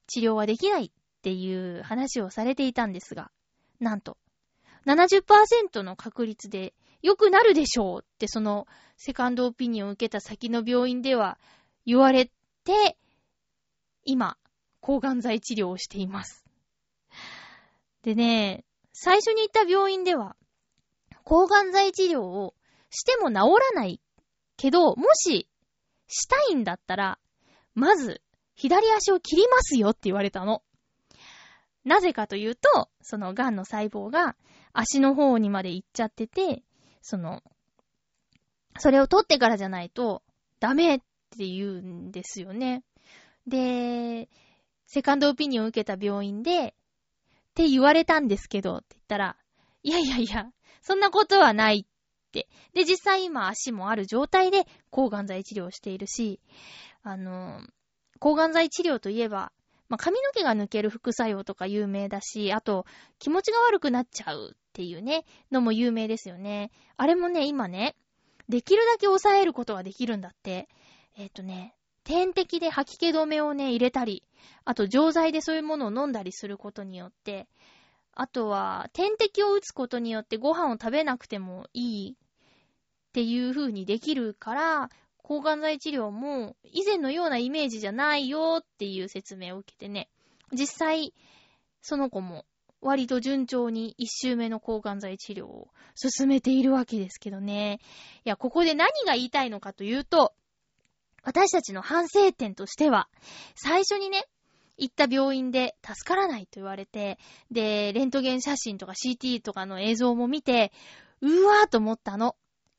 [0.07, 0.91] 治療はできないっ
[1.23, 3.31] ていう話をされていたんですが、
[3.81, 4.18] なんと、
[4.85, 8.66] 70%の確率で良くなるでしょうってその
[8.99, 11.39] セカンドオピニオンを受けた先の病院では
[11.87, 12.27] 言われ
[12.64, 12.99] て、
[14.05, 14.37] 今、
[14.83, 16.43] 抗がん剤治療をしています。
[18.03, 20.36] でね、最初に行った病院では、
[21.24, 22.55] 抗がん剤治療を
[22.90, 24.00] しても治らない
[24.57, 25.48] けど、もし、
[26.09, 27.18] したいんだったら、
[27.74, 28.20] まず、
[28.55, 30.62] 左足を切りますよって言われたの。
[31.84, 34.36] なぜかというと、その癌の細胞が
[34.72, 36.62] 足の方にまで行っちゃってて、
[37.00, 37.42] その、
[38.78, 40.22] それを取ってからじゃないと
[40.61, 42.84] ダメって言うんですよね。
[43.46, 44.28] で、
[44.86, 46.74] セカンドオピニオンを受けた病院で、
[47.53, 49.36] って言われたんですけど、って言ったら、
[49.82, 50.46] いやいやいや、
[50.80, 52.48] そんなことはないって。
[52.72, 56.40] で、実際今足もある状態で抗がん剤治療をしているし、
[57.03, 57.61] あの、
[58.20, 59.53] 抗がん剤治療といえば、
[59.90, 62.86] まあ、髪の毛が抜ける副作用とか有名だし、あと、
[63.18, 66.70] 気持ちが悪くなっちゃうっていうね、のも有名ですよね。
[66.96, 67.94] あれもね、今ね、
[68.48, 70.68] できるだけ抑えることができるんだって。
[71.18, 71.74] えっ、とね、
[72.05, 74.24] 点滴で吐き気止めをね、入れたり、
[74.64, 77.48] あと錠剤でそういうものを飲んだりすることによって、
[78.14, 82.16] あとは、点滴を打つことによってご飯を食べなくてもいいっ
[83.12, 90.11] ていう風にできるから、抗がん剤治療も以前のようなイメージじゃないよっていう説明を受けてね、
[90.53, 91.14] 実際、
[91.80, 92.44] その子も
[92.82, 97.78] 割と順調に一周目の抗がん剤治療を進めているわけですけどね。
[98.24, 100.34] いや、ここで何が言いたいのかというと、
[101.23, 103.09] 私たちの反省点としては、
[103.55, 104.27] 最初にね、
[104.77, 107.18] 行った病院で助からないと言われて、
[107.51, 110.73] で、レントゲン写真とか CT とかの映像も見て、
[111.20, 112.37] うわーと思ったの。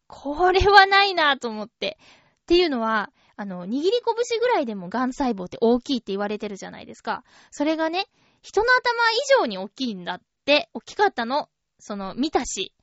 [0.07, 1.97] これはないなーと思って。
[2.43, 3.91] っていうのは、あの、握り
[4.29, 7.23] 拳ぐらいでも癌細胞って大きいって言われてるじゃないですか。
[7.51, 8.07] それがね、
[8.41, 8.91] 人の頭
[9.39, 11.49] 以上に大きいんだって、大きかったの。
[11.79, 12.73] その、見たし。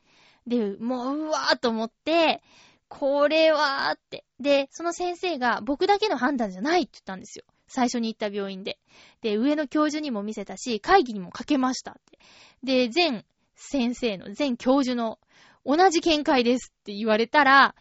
[0.46, 2.42] で、もう、うわーと思って、
[2.90, 4.26] これはーって。
[4.40, 7.44] で、その先生が僕だけの判断じゃないって言ったんですよ。
[7.68, 8.78] 最初に行った病院で。
[9.22, 12.18] で、上の教授にも見せたし、会議にもかけましたって。
[12.64, 13.24] で、全
[13.54, 15.20] 先生の、全教授の
[15.64, 17.76] 同じ見解ですって言われたら、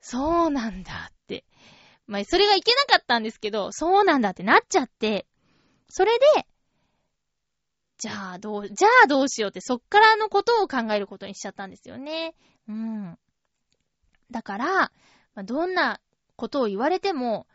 [0.00, 1.44] そうなんだって。
[2.06, 5.26] まあ、それがいけなかったんですけど、そうなんだってなっちゃって、
[5.90, 6.46] それで、
[7.98, 12.34] じゃあどう、じゃあどうしようって、そっからのことを考えることにしちゃったんですよね。
[12.68, 13.18] うん。
[14.30, 14.90] だから、ま
[15.36, 16.00] あ、どんな
[16.36, 17.46] ことを言われても、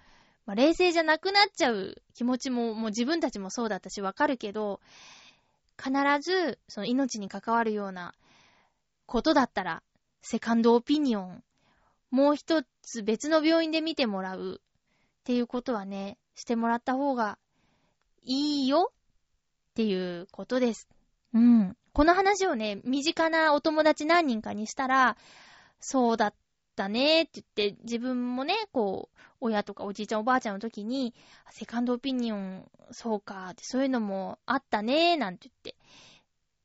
[0.46, 4.80] まあ、冷静じゃなくなっちゃう気持ちも、もう自分たちもそうだったしわかるけど、
[5.82, 5.92] 必
[6.22, 8.14] ず、その命に関わるような
[9.06, 9.84] ことだったら、
[10.22, 11.44] セカンドオピニオン、
[12.12, 17.38] もう一つ別の病院で見てもらうっていうことはね、してもらった方が
[18.24, 20.88] いいよっていうことです。
[21.34, 21.78] うん。
[21.94, 25.18] この話をね、身近なお友達何人かにしたら、
[25.80, 26.34] そうだっ
[26.76, 31.14] だねって言って、自分もね、こう、親とかおじいちゃんおばあちゃんの時に、
[31.50, 35.76] セカンドオピニオン、そうかって、そういうのもあったねなんて言って、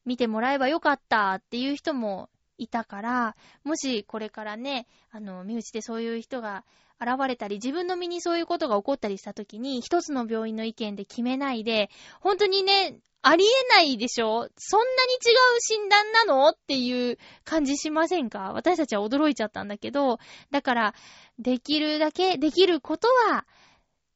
[0.05, 2.29] 見てもらえばよかったっていう人も
[2.59, 6.65] いたから、もしこれからね、あの、身内でそういう人が
[7.01, 11.91] 現れたり、自分の身にそういうことが起こったりした時に、一つの病院の意見で決めないで、
[12.21, 14.49] 本当にね、ありえないでしょ？
[14.57, 16.49] そんなに違う診断なの？
[16.51, 18.53] っていう感じしませんか？
[18.53, 20.19] 私たちは驚いちゃったんだけど、
[20.51, 20.95] だから、
[21.39, 23.45] できるだけ、できることは、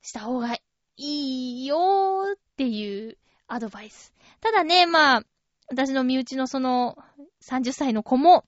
[0.00, 0.60] した方がい
[0.96, 3.18] いよーっていう
[3.48, 4.14] アドバイス。
[4.40, 5.22] ただね、まあ、
[5.68, 6.96] 私の身内のその
[7.42, 8.44] 30歳の子も、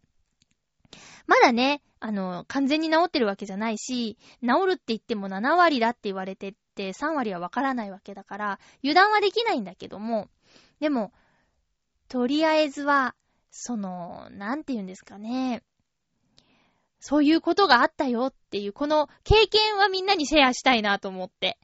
[1.33, 10.29] まだね、あの、完全に治ってるわけじゃないし、治るって言っても7割だって言われてって3割はわからないわけだから、油断はできないんだけども、
[10.79, 11.11] でも、
[12.09, 13.15] とりあえずは、
[13.51, 15.63] その、なんて言うんですかね、
[17.01, 21.59] そういうことがあったよっていう、この経験はみんなにシェアしたいなと思って。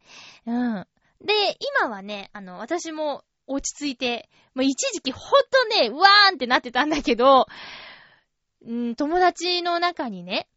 [0.46, 0.86] うん。
[1.20, 1.34] で、
[1.82, 7.46] 今はね、あの、私も落ち着いて、もう一時期ほんとね、うわーんってなってたんだけど、
[8.66, 10.48] うん、友達の中にね、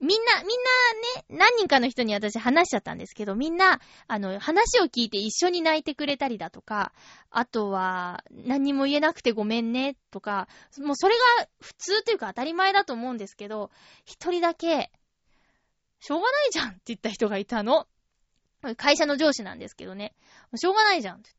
[0.00, 6.92] みんな、みんなね、何人かの人に私話しちゃったんですけど、みんな、あの、話を聞いて一緒に泣いてくれたりだとか、
[7.30, 10.48] あとは、何も言えなくてごめんね、とか、
[10.78, 13.70] もうそれが普通というか当たり前だと思うんですけど、
[14.04, 14.90] 一人だけ、
[16.00, 17.86] しょうがないじゃんって言った人がいたの。
[18.76, 20.14] 会社の上司なんですけどね。
[20.56, 21.30] しょうがないじゃんって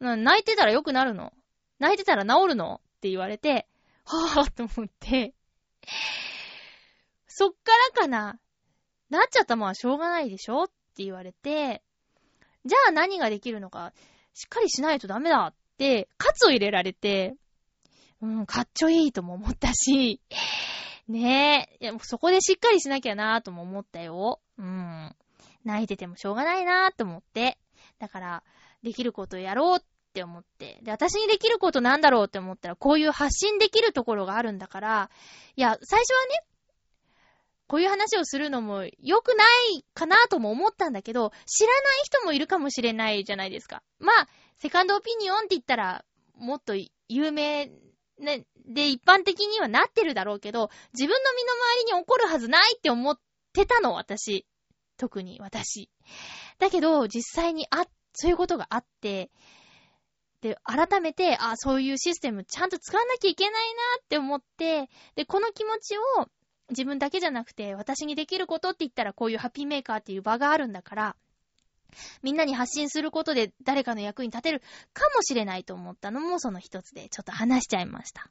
[0.00, 0.22] 言って。
[0.22, 1.32] 泣いてたら良くなるの？
[1.80, 2.80] 泣いてたら治るの？
[2.98, 3.67] って言われて、
[4.16, 5.34] はぁと思って、
[7.26, 8.38] そっからかな。
[9.10, 11.82] なっちゃったもんはしょうがないでしょって言われて、
[12.64, 13.92] じゃあ何ができるのか、
[14.34, 17.36] しっかりしないとダメだって、カツを入れられて、
[18.20, 20.20] うん、かっちょいいとも思ったし、
[21.06, 24.40] ねえ、いやもうそこでしっかりしなきゃなとも思ったよ。
[24.58, 25.14] うん。
[25.64, 27.58] 泣いててもしょうがないなと思って。
[27.98, 28.42] だから、
[28.82, 29.82] できることをやろうっ
[30.18, 30.78] って思って。
[30.82, 35.10] で、私にできることなんだろうって思ったら、こういう発信できるところがあるんだから、
[35.56, 36.42] いや、最初はね、
[37.68, 39.44] こういう話をするのも良くな
[39.76, 43.82] いかなとも思ったんだけど、知らない人もいるかもしれないじゃないですか。
[44.00, 46.04] まあ、セカンドオピニオンって言ったら、
[46.36, 46.74] もっと
[47.08, 47.70] 有名、
[48.18, 53.18] ね、で、一般的にはなってるだろうけど、自分の身の回りに起こるはずないって思っ
[53.52, 54.46] てたの、私。
[54.96, 55.90] 特に私。
[56.58, 57.86] だけど、実際にあ、
[58.20, 59.30] そういうことがあって、
[60.40, 63.58] で、改めて、あ、そういうシステムちゃんと使わなきゃいけないな
[64.02, 66.28] って思って、で、この気持ちを
[66.70, 71.16] 自分だけじゃなくて、私にできることって言ったらこういうハッピーメーカーっていう場があるんだから、
[72.22, 74.60] みんなに発信することで誰かの役に立てる
[74.92, 78.30] かもしれないと思ったのもその一つでちょっと話しちゃいました。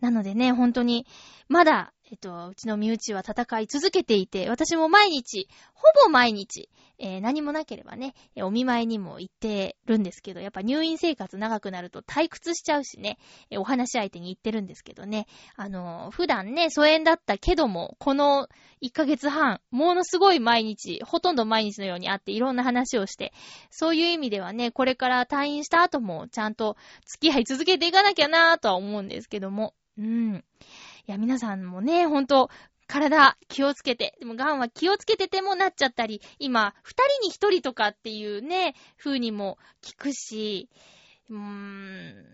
[0.00, 1.06] なのでね、本当に、
[1.48, 13.18] まだ、えっと、うちの身内は戦い続けていて、私も毎日、ほぼ毎日、えー何もなければね、お見舞いにも行ってるんですけど、やっぱ入院生活長くなると退屈しちゃうしね、
[13.50, 15.26] えーお話し相手に行ってるんですけどね、
[15.56, 18.48] あのー普段ね、疎遠だったけども、この
[18.82, 23.32] 1ヶ月半、ものすごい毎日、ほとんど毎日のように会っていろんな話をして、
[23.70, 29.74] そういう意味ではね、これから退院した後もちゃんと付き合い続けていかなきゃなぁとは思うんですけども。
[29.98, 30.44] うん。
[31.08, 32.50] いや、皆さんもね、ほんと、
[32.88, 40.68] 体気をつけて、でもガンは気をつけててもなっちゃったり、今、二人に一人とかっていうね、風にも聞くし、
[41.30, 42.24] うーん、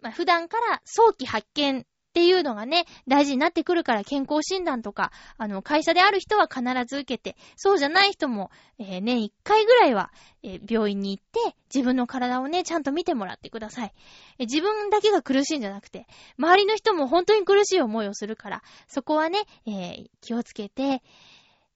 [0.00, 1.86] まあ、普段から早期発見
[2.18, 8.50] っていうのがね、大事になってくるから健康診断とか、あの、会社である人は必ず受けて、そうじゃない人も、
[8.80, 10.10] えー年一回ぐらいは、
[10.42, 13.94] えー病院に行って、自分の体をね、ちゃんと見てもらってください。
[14.40, 16.08] えー自分だけが苦しいんじゃなくて、
[16.38, 21.04] 周りの人も本当に苦しい思いをするから、そこはね、えー気をつけて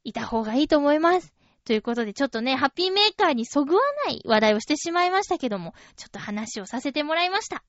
[0.03, 1.33] いた方がいいと思います。
[1.65, 7.63] ということで、ちょっとね、ハッピーメーカーにそぐわない話題をしてしまいましたけども、ちょっと話をさせてもらいました。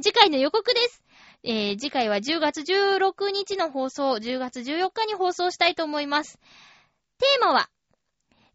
[0.00, 1.02] 次回の予告です。
[1.44, 6.38] えー次回は10月16日の放送、10月14日に放送したいと思います。
[7.18, 7.68] テーマは、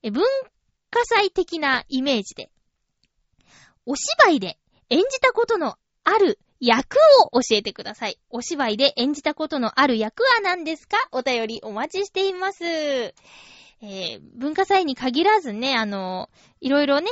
[0.03, 0.23] え文
[0.89, 2.49] 化祭的なイメージで、
[3.85, 4.57] お芝居で
[4.89, 5.75] 演じたことの
[6.05, 8.19] ある役を教えてください。
[8.29, 10.97] お芝居で演じたことのある役は何ですか？
[11.11, 12.63] お便りお待ちしています。
[13.81, 16.29] えー文化祭に限らずね、あの、
[16.61, 17.11] いろいろね、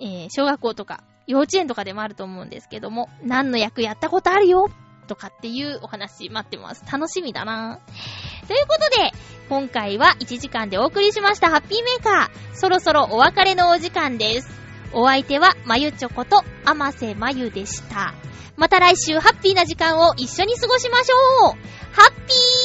[0.00, 4.68] えー小学校とか幼稚園とかでもあると思うんですけども、何の役やったことあるよ？
[5.06, 6.84] とかっていうお話待ってます。
[6.90, 7.80] 楽しみだな
[8.46, 9.12] ということで、
[9.48, 12.54] 今回は1時間でお送りしましたハッピーメーカー。
[12.54, 14.48] そろそろお別れのお時間です。
[14.92, 18.14] お相手は、まゆちょこと、あませまゆでした。
[18.56, 21.50] また来週ハッピーな時間を一緒に過ごしましょう
[21.92, 22.59] ハッピー